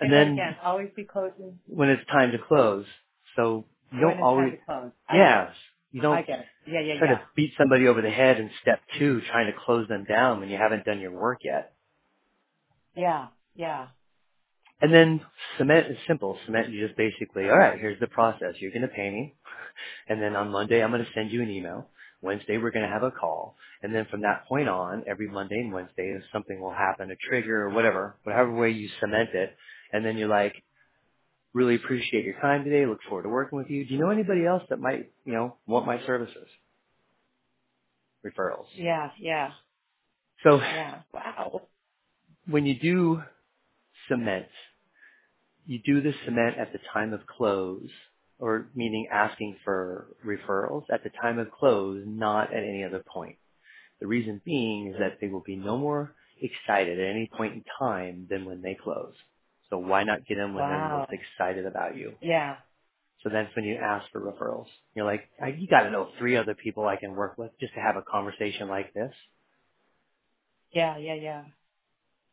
And 0.00 0.12
that 0.12 0.16
then 0.18 0.34
again. 0.34 0.56
Always 0.62 0.90
be 0.96 1.04
closing 1.04 1.60
when 1.66 1.90
it's 1.90 2.06
time 2.08 2.32
to 2.32 2.38
close, 2.38 2.86
so 3.36 3.66
you 3.92 4.00
when 4.00 4.02
don't 4.02 4.12
it's 4.12 4.20
time 4.20 4.26
always, 4.26 4.52
to 4.52 4.64
close. 4.66 4.92
Yes, 5.12 5.52
you 5.92 6.02
don't 6.02 6.26
get 6.26 6.40
it. 6.40 6.46
Yeah, 6.66 6.80
yeah, 6.80 6.94
try 6.98 7.08
yeah. 7.08 7.18
to 7.18 7.22
beat 7.36 7.52
somebody 7.58 7.88
over 7.88 8.02
the 8.02 8.10
head 8.10 8.40
in 8.40 8.50
step 8.62 8.80
two, 8.98 9.22
trying 9.30 9.52
to 9.52 9.58
close 9.66 9.88
them 9.88 10.04
down 10.04 10.40
when 10.40 10.50
you 10.50 10.58
haven't 10.58 10.84
done 10.84 11.00
your 11.00 11.12
work 11.12 11.40
yet. 11.44 11.74
Yeah, 12.96 13.28
yeah. 13.56 13.88
And 14.82 14.94
then 14.94 15.22
cement 15.58 15.88
is 15.88 15.98
simple. 16.08 16.38
Cement, 16.46 16.70
you 16.70 16.86
just 16.86 16.98
basically, 16.98 17.44
all 17.46 17.58
right, 17.58 17.80
here's 17.80 18.00
the 18.00 18.08
process. 18.08 18.54
You're 18.60 18.72
going 18.72 18.82
to 18.84 18.88
pay 18.88 19.10
me. 19.10 19.34
And 20.08 20.22
then 20.22 20.36
on 20.36 20.50
Monday, 20.52 20.82
I'm 20.82 20.90
going 20.92 21.04
to 21.04 21.10
send 21.14 21.32
you 21.32 21.42
an 21.42 21.50
email. 21.50 21.88
Wednesday, 22.22 22.58
we're 22.58 22.72
going 22.72 22.86
to 22.86 22.92
have 22.92 23.04
a 23.04 23.12
call. 23.12 23.56
And 23.82 23.94
then 23.94 24.06
from 24.10 24.22
that 24.22 24.46
point 24.48 24.68
on, 24.68 25.04
every 25.08 25.28
Monday 25.28 25.56
and 25.60 25.72
Wednesday, 25.72 26.16
something 26.32 26.60
will 26.60 26.72
happen, 26.74 27.10
a 27.12 27.16
trigger 27.28 27.62
or 27.64 27.70
whatever, 27.70 28.16
whatever 28.24 28.54
way 28.54 28.70
you 28.70 28.90
cement 29.00 29.30
it. 29.34 29.56
And 29.92 30.04
then 30.06 30.18
you're 30.18 30.28
like, 30.28 30.54
really 31.54 31.76
appreciate 31.76 32.24
your 32.24 32.40
time 32.40 32.64
today. 32.64 32.86
Look 32.86 33.00
forward 33.08 33.24
to 33.24 33.30
working 33.30 33.58
with 33.58 33.70
you. 33.70 33.86
Do 33.86 33.94
you 33.94 34.00
know 34.00 34.10
anybody 34.10 34.46
else 34.46 34.64
that 34.70 34.80
might, 34.80 35.12
you 35.26 35.34
know, 35.34 35.56
want 35.66 35.86
my 35.86 36.00
services? 36.06 36.48
Referrals. 38.26 38.66
Yeah, 38.76 39.10
yeah, 39.20 39.50
So 40.44 40.58
yeah. 40.58 41.00
Wow. 41.14 41.62
when 42.48 42.66
you 42.66 42.76
do 42.80 43.22
cement, 44.08 44.46
you 45.66 45.80
do 45.84 46.02
the 46.02 46.14
cement 46.26 46.58
at 46.58 46.72
the 46.72 46.80
time 46.92 47.12
of 47.14 47.26
close, 47.26 47.88
or 48.38 48.68
meaning 48.74 49.08
asking 49.12 49.58
for 49.64 50.08
referrals 50.26 50.84
at 50.92 51.04
the 51.04 51.10
time 51.22 51.38
of 51.38 51.50
close, 51.52 52.04
not 52.06 52.52
at 52.54 52.64
any 52.64 52.84
other 52.84 53.04
point. 53.06 53.38
The 54.00 54.08
reason 54.08 54.42
being 54.44 54.88
is 54.92 55.00
that 55.00 55.18
they 55.20 55.28
will 55.28 55.42
be 55.42 55.56
no 55.56 55.78
more 55.78 56.14
excited 56.42 57.00
at 57.00 57.06
any 57.08 57.30
point 57.36 57.54
in 57.54 57.64
time 57.80 58.28
than 58.30 58.46
when 58.46 58.62
they 58.62 58.76
close. 58.82 59.14
So 59.70 59.78
why 59.78 60.04
not 60.04 60.26
get 60.26 60.36
them 60.36 60.54
when 60.54 60.66
they're 60.68 60.80
most 60.80 61.08
excited 61.10 61.66
about 61.66 61.96
you? 61.96 62.16
Yeah. 62.22 62.58
So 63.22 63.30
that's 63.32 63.54
when 63.56 63.66
you 63.66 63.76
ask 63.76 64.10
for 64.12 64.20
referrals. 64.20 64.68
You're 64.94 65.06
like, 65.06 65.30
"I- 65.40 65.48
you 65.48 65.68
got 65.68 65.84
to 65.84 65.90
know 65.90 66.12
three 66.18 66.36
other 66.36 66.54
people 66.54 66.86
I 66.86 66.96
can 66.96 67.14
work 67.16 67.38
with 67.38 67.58
just 67.60 67.74
to 67.74 67.80
have 67.80 67.96
a 67.96 68.02
conversation 68.02 68.68
like 68.68 68.92
this. 68.94 69.14
Yeah, 70.72 70.98
yeah, 70.98 71.14
yeah. 71.14 71.44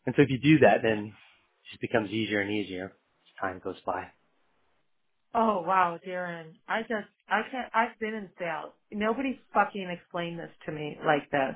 And 0.05 0.15
so 0.15 0.23
if 0.23 0.29
you 0.31 0.39
do 0.39 0.59
that, 0.59 0.81
then 0.83 1.07
it 1.07 1.69
just 1.69 1.81
becomes 1.81 2.11
easier 2.11 2.41
and 2.41 2.51
easier 2.51 2.85
as 2.87 2.98
time 3.41 3.61
goes 3.63 3.81
by. 3.85 4.05
Oh 5.35 5.63
wow, 5.67 5.99
Darren. 6.07 6.53
I 6.67 6.81
just 6.83 7.09
I 7.29 7.41
can't 7.51 7.69
I've 7.75 7.99
been 7.99 8.15
in 8.15 8.29
sales. 8.39 8.73
Nobody's 8.91 9.37
fucking 9.53 9.89
explained 9.89 10.39
this 10.39 10.51
to 10.67 10.73
me 10.73 10.97
like 11.05 11.31
this. 11.31 11.55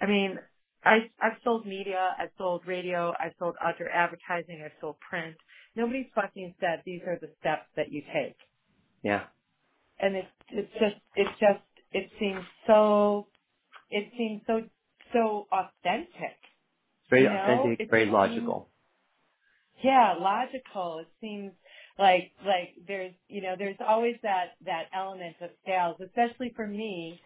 I 0.00 0.06
mean, 0.06 0.38
I 0.84 1.10
I've 1.20 1.38
sold 1.44 1.66
media, 1.66 2.14
I've 2.18 2.30
sold 2.38 2.62
radio, 2.66 3.12
I've 3.20 3.32
sold 3.38 3.56
outdoor 3.62 3.88
advertising, 3.90 4.62
I've 4.64 4.72
sold 4.80 4.96
print. 5.08 5.36
Nobody's 5.76 6.06
fucking 6.14 6.54
said 6.60 6.82
these 6.86 7.02
are 7.06 7.18
the 7.20 7.30
steps 7.40 7.66
that 7.76 7.92
you 7.92 8.02
take. 8.02 8.36
Yeah. 9.02 9.26
And 10.00 10.16
it 10.16 10.26
it's 10.50 10.72
just 10.74 10.96
it 11.16 11.28
just 11.40 11.64
it 11.92 12.10
seems 12.20 12.44
so 12.66 13.28
it 13.90 14.12
seems 14.18 14.42
so 14.46 14.62
so 15.12 15.48
authentic. 15.52 16.38
Very 17.10 17.24
You 17.24 17.30
know? 17.30 17.42
authentic, 17.64 17.80
It 17.80 17.90
very 17.90 18.04
seems 18.04 18.14
logical. 18.14 18.70
Yeah, 19.84 20.14
logical. 20.20 21.00
It 21.00 21.08
seems 21.20 21.52
like 21.98 22.30
like 22.46 22.70
there's 22.88 23.14
you 23.28 23.42
know 23.42 23.54
there's 23.58 23.76
always 23.86 24.16
that 24.22 24.56
that 24.66 24.84
element 24.94 25.36
of 25.42 25.50
sales, 25.66 25.96
especially 26.04 26.52
for 26.56 26.66
me, 26.66 27.20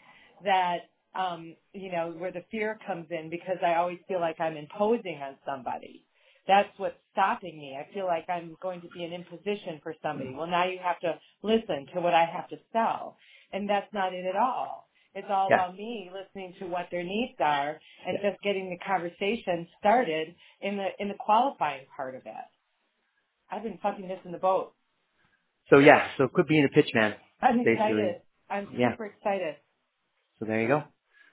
that 0.44 0.78
um 1.16 1.56
you 1.72 1.90
know 1.92 2.14
where 2.18 2.32
the 2.32 2.44
fear 2.50 2.78
comes 2.86 3.06
in 3.10 3.30
because 3.30 3.58
I 3.66 3.74
always 3.76 3.98
feel 4.08 4.20
like 4.20 4.40
I'm 4.40 4.56
imposing 4.56 5.20
on 5.22 5.36
somebody. 5.46 6.04
That's 6.48 6.68
what's 6.78 6.96
stopping 7.12 7.58
me. 7.58 7.76
I 7.80 7.92
feel 7.94 8.06
like 8.06 8.26
I'm 8.28 8.56
going 8.62 8.82
to 8.82 8.88
be 8.90 9.04
an 9.04 9.12
imposition 9.14 9.80
for 9.82 9.94
somebody. 10.02 10.34
Well, 10.36 10.46
now 10.46 10.66
you 10.66 10.78
have 10.84 11.00
to 11.00 11.18
listen 11.42 11.86
to 11.94 12.02
what 12.02 12.14
I 12.14 12.26
have 12.26 12.48
to 12.50 12.56
sell, 12.72 13.16
and 13.52 13.68
that's 13.68 13.92
not 13.94 14.14
it 14.14 14.26
at 14.26 14.36
all. 14.36 14.86
It's 15.14 15.28
all 15.30 15.48
Yeah. 15.50 15.56
about 15.56 15.76
me 15.76 16.10
listening 16.12 16.54
to 16.60 16.66
what 16.66 16.86
their 16.90 17.04
needs 17.04 17.34
are 17.40 17.80
and 18.06 18.18
Yeah. 18.22 18.30
just 18.30 18.42
getting 18.42 18.70
the 18.70 18.78
conversation 18.78 19.68
started 19.78 20.34
in 20.62 20.76
the 20.78 20.88
in 21.00 21.08
the 21.08 21.14
qualifying 21.14 21.86
part 21.96 22.14
of 22.14 22.26
it. 22.26 22.48
I've 23.50 23.62
been 23.62 23.78
fucking 23.78 24.08
missing 24.08 24.32
the 24.32 24.38
boat. 24.38 24.74
So 25.70 25.78
yeah, 25.78 26.08
so 26.18 26.28
quit 26.28 26.48
being 26.48 26.64
a 26.64 26.68
pitch 26.68 26.90
man, 26.94 27.16
I'm 27.42 27.64
basically. 27.64 27.74
excited. 27.74 28.22
I'm 28.50 28.68
Yeah. 28.76 28.92
super 28.92 29.06
excited. 29.06 29.56
So 30.38 30.46
there 30.46 30.60
you 30.62 30.68
go. 30.68 30.84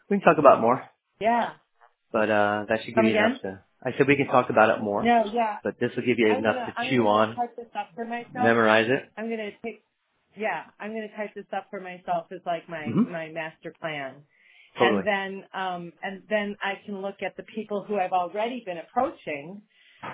We 0.09 0.17
can 0.19 0.25
talk 0.25 0.37
about 0.39 0.61
more, 0.61 0.83
Yeah. 1.19 1.55
but 2.11 2.29
uh 2.31 2.65
that 2.69 2.79
should 2.81 2.87
give 2.95 2.95
Come 2.95 3.05
you 3.07 3.17
enough 3.17 3.41
to. 3.41 3.63
I 3.83 3.91
said 3.97 4.07
we 4.07 4.17
can 4.17 4.27
talk 4.27 4.49
about 4.49 4.69
it 4.77 4.81
more, 4.83 5.03
No, 5.03 5.25
yeah. 5.33 5.59
but 5.63 5.79
this 5.79 5.95
will 5.95 6.03
give 6.05 6.19
you 6.19 6.29
I'm 6.31 6.39
enough 6.39 6.55
gonna 6.55 6.73
to 6.73 6.79
I'm 6.81 6.89
chew 6.89 7.07
on, 7.07 7.35
type 7.35 7.55
this 7.55 7.67
up 7.75 7.89
for 7.95 8.05
myself. 8.05 8.33
memorize 8.35 8.89
it. 8.89 9.11
I'm 9.17 9.29
gonna 9.29 9.51
take 9.63 9.83
yeah, 10.37 10.65
I'm 10.79 10.91
gonna 10.91 11.09
type 11.17 11.35
this 11.35 11.45
up 11.55 11.67
for 11.71 11.81
myself 11.81 12.27
as 12.31 12.41
like 12.45 12.69
my 12.69 12.95
hmm 12.95 13.03
my 13.07 13.29
master 13.31 13.73
plan. 13.79 14.23
Totally. 14.79 15.03
And 15.03 15.05
then 15.05 15.43
um 15.53 15.93
and 16.03 16.23
then 16.29 16.55
I 16.63 16.75
can 16.85 17.01
look 17.01 17.17
at 17.25 17.37
the 17.37 17.43
people 17.55 17.85
who 17.87 17.97
I've 17.99 18.13
already 18.13 18.63
been 18.65 18.79
approaching, 18.79 19.63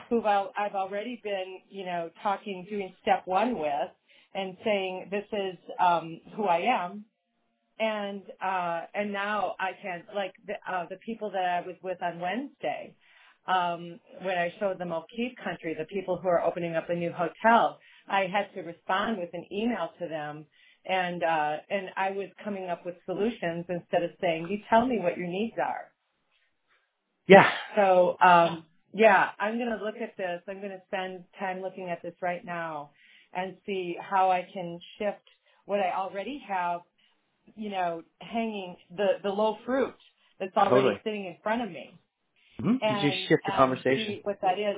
who 0.10 0.24
I've 0.24 0.50
I've 0.58 0.76
already 0.76 1.22
been, 1.24 1.60
you 1.70 1.86
know, 1.86 2.12
talking 2.24 2.68
doing 2.70 2.96
step 3.02 3.24
one 3.28 3.60
with 3.60 3.92
and 4.36 4.58
saying 4.66 5.10
this 5.12 5.26
is 5.34 5.58
um 5.80 6.22
who 6.38 6.46
I 6.46 6.60
am 6.62 7.06
and 7.80 8.24
uh 8.44 8.82
and 8.94 9.12
now 9.12 9.56
I 9.60 9.72
can 9.82 10.04
like 10.16 10.34
the 10.46 10.54
uh 10.72 10.86
the 10.90 10.98
people 11.06 11.32
that 11.32 11.44
I 11.44 11.62
was 11.66 11.76
with 11.84 12.02
on 12.02 12.20
Wednesday 12.20 12.96
um 13.48 14.00
when 14.22 14.38
I 14.38 14.54
showed 14.60 14.80
them 14.80 14.92
O'Keeffe 14.94 15.38
country 15.44 15.76
the 15.78 15.86
people 15.86 16.20
who 16.22 16.28
are 16.30 16.44
opening 16.44 16.76
up 16.76 16.90
a 16.90 16.96
new 16.96 17.12
hotel 17.12 17.80
I 18.10 18.28
had 18.32 18.54
to 18.56 18.62
respond 18.68 19.18
with 19.20 19.30
an 19.34 19.46
email 19.52 19.90
to 20.00 20.08
them 20.08 20.46
and 20.86 21.24
uh 21.24 21.58
and 21.70 21.88
I 21.98 22.12
was 22.12 22.28
coming 22.44 22.70
up 22.70 22.86
with 22.86 22.96
solutions 23.06 23.66
instead 23.70 24.04
of 24.04 24.12
saying 24.22 24.48
you 24.50 24.60
tell 24.70 24.86
me 24.88 25.00
what 25.00 25.18
your 25.18 25.28
needs 25.28 25.56
are 25.60 25.92
Yeah. 27.28 27.50
so 27.76 28.18
um 28.22 28.66
yeah 28.94 29.30
I'm 29.40 29.58
going 29.58 29.70
to 29.78 29.84
look 29.86 29.96
at 30.02 30.18
this 30.18 30.42
I'm 30.50 30.60
going 30.60 30.72
to 30.72 30.82
spend 30.88 31.24
time 31.40 31.62
looking 31.62 31.90
at 31.90 32.02
this 32.04 32.16
right 32.22 32.46
now 32.46 32.92
and 33.34 33.56
see 33.66 33.96
how 34.02 34.32
I 34.32 34.48
can 34.54 34.80
shift 35.00 35.24
what 35.66 35.80
I 35.82 35.94
already 35.96 36.42
have 36.48 36.82
you 37.58 37.70
know, 37.70 38.04
hanging 38.22 38.78
the 38.98 39.08
the 39.24 39.30
low 39.30 39.58
fruit 39.66 39.96
that's 40.40 40.56
already 40.58 40.72
Totally. 40.84 41.02
sitting 41.04 41.26
in 41.28 41.38
front 41.44 41.62
of 41.64 41.70
me, 41.72 41.96
hmm 42.62 42.74
You 42.74 42.80
just 43.12 43.30
shift 43.30 43.44
the 43.46 43.54
and 43.54 43.58
conversation. 43.58 44.08
see 44.08 44.22
what 44.24 44.40
that 44.42 44.60
is. 44.60 44.78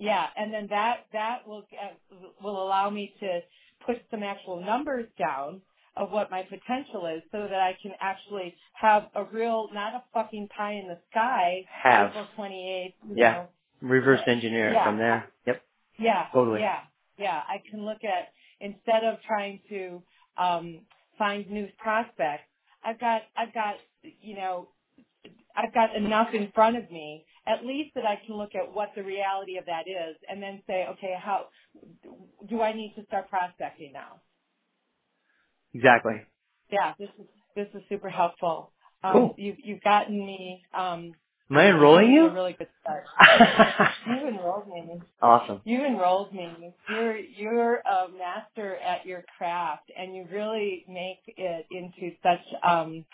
Yeah, 0.00 0.26
and 0.36 0.52
then 0.52 0.68
that 0.70 1.06
that 1.12 1.48
will 1.48 1.64
will 2.42 2.62
allow 2.64 2.90
me 2.90 3.14
to 3.20 3.40
put 3.86 3.98
some 4.10 4.24
actual 4.24 4.60
numbers 4.64 5.06
down 5.18 5.62
of 5.96 6.10
what 6.12 6.30
my 6.32 6.42
potential 6.42 7.06
is, 7.06 7.22
so 7.32 7.42
that 7.48 7.60
I 7.60 7.76
can 7.82 7.92
actually 8.00 8.56
have 8.74 9.04
a 9.14 9.24
real, 9.26 9.68
not 9.74 9.94
a 9.94 10.02
fucking 10.14 10.48
pie 10.56 10.72
in 10.74 10.88
the 10.88 10.98
sky, 11.12 11.64
Have. 11.70 12.10
April 12.10 12.26
28th. 12.38 12.94
You 13.10 13.16
Yeah. 13.16 13.32
know, 13.34 13.48
Reverse 13.82 14.22
engineer 14.26 14.72
yeah, 14.72 14.84
from 14.84 14.98
there. 14.98 15.30
Yep. 15.46 15.62
yeah, 15.98 16.26
Totally. 16.32 16.60
yeah, 16.62 16.80
yeah. 17.18 17.42
I 17.48 17.58
can 17.70 17.84
look 17.86 18.04
at 18.04 18.32
instead 18.60 19.04
of 19.04 19.22
trying 19.22 19.60
to 19.70 20.02
um, 20.38 20.80
find 21.18 21.48
new 21.50 21.68
prospects. 21.78 22.44
I've 22.84 23.00
got, 23.00 23.22
I've 23.36 23.54
got, 23.54 23.76
you 24.22 24.36
know, 24.36 24.68
I've 25.56 25.74
got 25.74 25.94
enough 25.96 26.28
in 26.34 26.50
front 26.54 26.76
of 26.76 26.90
me, 26.90 27.24
at 27.46 27.66
least 27.66 27.94
that 27.96 28.06
I 28.06 28.20
can 28.26 28.36
look 28.36 28.54
at 28.54 28.74
what 28.74 28.90
the 28.96 29.02
reality 29.04 29.58
of 29.58 29.66
that 29.66 29.88
is, 29.88 30.16
and 30.28 30.42
then 30.42 30.62
say, 30.66 30.86
okay, 30.92 31.14
how 31.20 31.46
do 32.48 32.62
I 32.62 32.72
need 32.74 32.94
to 32.96 33.04
start 33.06 33.30
prospecting 33.30 33.92
now? 33.92 34.20
Exactly. 35.74 36.22
Yeah, 36.70 36.94
this 36.98 37.10
is 37.18 37.26
this 37.56 37.68
is 37.74 37.82
super 37.88 38.10
helpful. 38.10 38.72
Um, 39.04 39.12
Cool. 39.14 39.34
you've 39.38 39.56
you've 39.64 39.82
gotten 39.82 40.18
me. 40.18 40.62
Um, 40.74 41.14
Am 41.50 41.58
I 41.58 41.66
enrolling 41.68 42.10
you? 42.12 42.26
a 42.26 42.34
really 42.34 42.54
good 42.54 42.68
start. 42.82 43.04
You've 44.08 44.34
enrolled 44.34 44.68
me. 44.68 45.00
awesome. 45.22 45.60
You 45.64 45.84
enrolled 45.84 46.32
me. 46.34 46.74
You're 46.88 47.18
you're 47.18 47.76
a 47.76 48.08
master 48.18 48.76
at 48.76 49.06
your 49.06 49.24
craft, 49.38 49.90
and 49.96 50.16
you 50.16 50.26
really 50.32 50.84
make 50.88 51.20
it 51.36 51.66
into 51.70 52.16
such 52.22 52.40
um, 52.68 53.04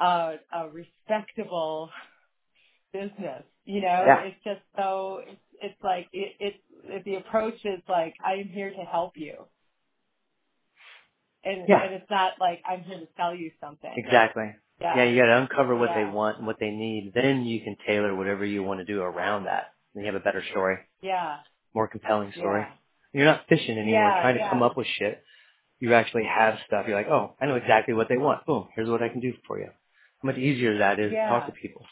a, 0.00 0.34
a 0.54 0.68
respectable 0.70 1.90
business. 2.92 3.44
You 3.64 3.82
know, 3.82 4.04
Yeah. 4.06 4.20
it's 4.24 4.44
just 4.44 4.60
so 4.76 5.22
it's, 5.26 5.40
it's 5.62 5.82
like 5.84 6.08
it, 6.12 6.34
it, 6.40 6.54
it 6.84 7.04
the 7.04 7.16
approach 7.16 7.56
is 7.64 7.80
like 7.88 8.14
I 8.24 8.34
am 8.34 8.48
here 8.48 8.70
to 8.70 8.84
help 8.90 9.12
you, 9.16 9.34
and 11.44 11.68
Yeah. 11.68 11.82
and 11.84 11.94
it's 11.94 12.10
not 12.10 12.34
like 12.40 12.62
I'm 12.68 12.82
here 12.82 13.00
to 13.00 13.08
sell 13.16 13.34
you 13.34 13.50
something. 13.60 13.92
Exactly. 13.96 14.54
Yeah. 14.80 14.96
Yeah, 14.96 15.04
you 15.04 15.20
gotta 15.20 15.38
uncover 15.42 15.76
what 15.76 15.90
they 15.94 16.04
want 16.04 16.38
and 16.38 16.46
what 16.46 16.58
they 16.60 16.70
need. 16.70 17.12
Then 17.14 17.44
you 17.44 17.60
can 17.60 17.76
tailor 17.86 18.14
whatever 18.14 18.44
you 18.44 18.62
want 18.62 18.80
to 18.80 18.84
do 18.84 19.02
around 19.02 19.44
that. 19.44 19.72
Then 19.94 20.04
you 20.04 20.12
have 20.12 20.20
a 20.20 20.24
better 20.24 20.42
story, 20.50 20.78
Yeah. 21.02 21.38
more 21.74 21.88
compelling 21.88 22.32
story. 22.32 22.62
Yeah. 22.62 22.72
You're 23.14 23.26
not 23.26 23.46
fishing 23.48 23.78
anymore, 23.78 24.08
Yeah. 24.08 24.20
trying 24.22 24.38
to 24.38 24.48
come 24.48 24.62
up 24.62 24.76
with 24.76 24.86
shit. 24.88 25.22
You 25.80 25.94
actually 25.94 26.24
have 26.24 26.58
stuff. 26.66 26.86
You're 26.88 26.96
like, 26.96 27.08
oh, 27.08 27.36
I 27.40 27.46
know 27.46 27.56
exactly 27.56 27.94
what 27.94 28.08
they 28.08 28.16
want. 28.18 28.46
Boom, 28.46 28.68
here's 28.76 28.88
what 28.88 29.02
I 29.02 29.08
can 29.10 29.20
do 29.20 29.34
for 29.46 29.58
you. 29.58 29.66
How 30.22 30.26
much 30.28 30.38
easier 30.38 30.78
that 30.78 30.98
is 31.00 31.12
to 31.12 31.16
talk 31.28 31.46
to 31.46 31.52
people. 31.52 31.86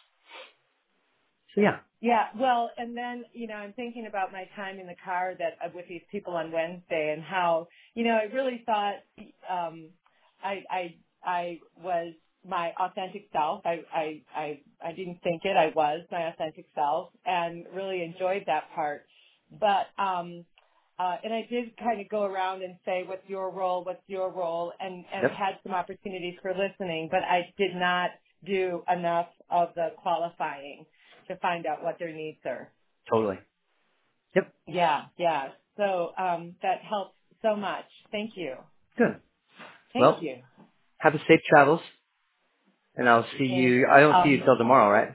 So 1.54 1.62
yeah, 1.62 1.80
Yeah, 2.02 2.26
well, 2.38 2.70
and 2.78 2.96
then 2.96 3.24
you 3.34 3.48
know, 3.48 3.54
I'm 3.56 3.74
thinking 3.74 4.06
about 4.08 4.32
my 4.32 4.44
time 4.56 4.80
in 4.80 4.88
the 4.88 4.96
car 5.04 5.34
that 5.38 5.58
uh, 5.64 5.70
with 5.74 5.86
these 5.88 6.02
people 6.12 6.34
on 6.34 6.52
Wednesday, 6.52 7.14
and 7.16 7.24
how 7.24 7.68
you 7.94 8.04
know, 8.04 8.12
I 8.16 8.24
really 8.34 8.62
thought 8.66 8.96
um, 9.50 9.90
I 10.44 10.62
I 10.70 10.96
I 11.24 11.60
was 11.82 12.14
my 12.48 12.72
authentic 12.80 13.28
self. 13.32 13.62
I 13.66 13.80
I 13.94 14.22
I 14.36 14.60
I 14.84 14.92
didn't 14.92 15.22
think 15.24 15.42
it. 15.46 15.56
I 15.56 15.72
was 15.74 16.06
my 16.12 16.28
authentic 16.32 16.66
self, 16.76 17.10
and 17.26 17.66
really 17.74 18.04
enjoyed 18.04 18.44
that 18.48 18.64
part. 18.76 19.06
But 19.50 19.88
um, 20.02 20.46
uh, 21.00 21.16
and 21.24 21.34
I 21.34 21.46
did 21.50 21.76
kind 21.78 22.02
of 22.02 22.10
go 22.10 22.24
around 22.24 22.62
and 22.62 22.76
say, 22.84 23.04
"What's 23.08 23.28
your 23.30 23.50
role? 23.52 23.84
What's 23.86 24.04
your 24.08 24.30
role?" 24.32 24.74
And 24.82 25.06
and 25.14 25.30
Yep. 25.30 25.32
had 25.32 25.54
some 25.64 25.72
opportunities 25.74 26.36
for 26.42 26.52
listening, 26.54 27.08
but 27.10 27.24
I 27.24 27.52
did 27.58 27.74
not 27.76 28.12
do 28.46 28.84
enough 28.94 29.28
of 29.50 29.70
the 29.76 29.90
qualifying 30.02 30.84
to 31.30 31.36
find 31.38 31.66
out 31.66 31.84
what 31.84 31.98
their 32.00 32.12
needs 32.12 32.38
are. 32.46 32.70
totally. 33.10 33.38
Yep. 34.36 34.52
Yeah, 34.68 35.02
yeah. 35.18 35.48
So 35.76 36.12
um, 36.18 36.56
that 36.62 36.80
helps 36.82 37.14
so 37.42 37.56
much. 37.56 37.86
Thank 38.12 38.32
you. 38.36 38.54
Good. 38.98 39.16
Thank 39.92 40.02
Well, 40.02 40.18
you. 40.22 40.38
have 40.98 41.14
a 41.14 41.18
safe 41.28 41.40
travels, 41.48 41.80
and 42.96 43.08
I'll 43.08 43.24
see 43.38 43.48
Thanks. 43.48 43.54
you. 43.62 43.86
I 43.90 44.00
don't 44.00 44.24
see 44.24 44.30
you 44.30 44.38
Um, 44.40 44.44
till 44.46 44.58
tomorrow, 44.58 44.90
right? 44.92 45.14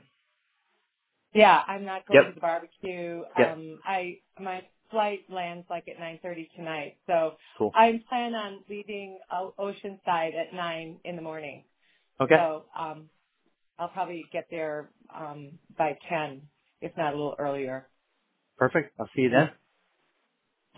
yeah, 1.33 1.61
I'm 1.67 1.85
not 1.85 2.07
going 2.07 2.25
to 2.27 2.33
the 2.35 2.41
barbecue. 2.41 3.23
Yep. 3.37 3.53
Um, 3.53 3.79
I 3.85 4.19
my 4.39 4.63
flight 4.91 5.21
lands 5.29 5.65
like 5.69 5.87
at 5.87 5.97
9:30 5.99 6.49
tonight, 6.55 6.97
so 7.07 7.37
Cool. 7.57 7.71
I'm 7.75 8.01
planning 8.09 8.35
on 8.35 8.63
leaving 8.69 9.19
Oceanside 9.59 10.35
at 10.35 10.53
nine 10.53 10.99
in 11.05 11.15
the 11.15 11.21
morning. 11.21 11.63
Okay. 12.21 12.35
So 12.35 12.65
um, 12.77 13.09
I'll 13.79 13.89
probably 13.89 14.25
get 14.33 14.47
there 14.51 14.89
um, 15.15 15.53
by 15.77 15.97
10, 16.09 16.41
if 16.81 16.91
not 16.97 17.13
a 17.13 17.17
little 17.17 17.35
earlier. 17.39 17.87
Perfect. 18.57 18.93
I'll 18.99 19.09
see 19.15 19.23
you 19.23 19.29
then. 19.31 19.51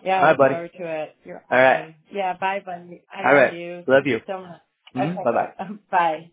Yeah, 0.05 0.17
I 0.19 0.21
right, 0.23 0.29
look 0.31 0.37
buddy. 0.39 0.53
forward 0.55 0.71
to 0.79 1.03
it. 1.03 1.15
You're 1.25 1.43
All 1.51 1.57
right. 1.57 1.81
awesome. 1.83 1.95
Yeah, 2.13 2.37
bye, 2.39 2.61
Bunny. 2.65 3.03
I 3.13 3.19
All 3.19 3.35
love 3.35 3.35
right. 3.35 3.53
you. 3.53 3.83
Love 3.87 4.03
Thank 4.03 4.07
you. 4.07 4.13
you 4.17 4.21
so 4.27 4.41
much. 4.41 4.61
Mm-hmm. 4.95 5.15
Bye 5.23 5.31
bye. 5.31 5.65
Okay. 5.65 5.73
Bye. 5.91 6.31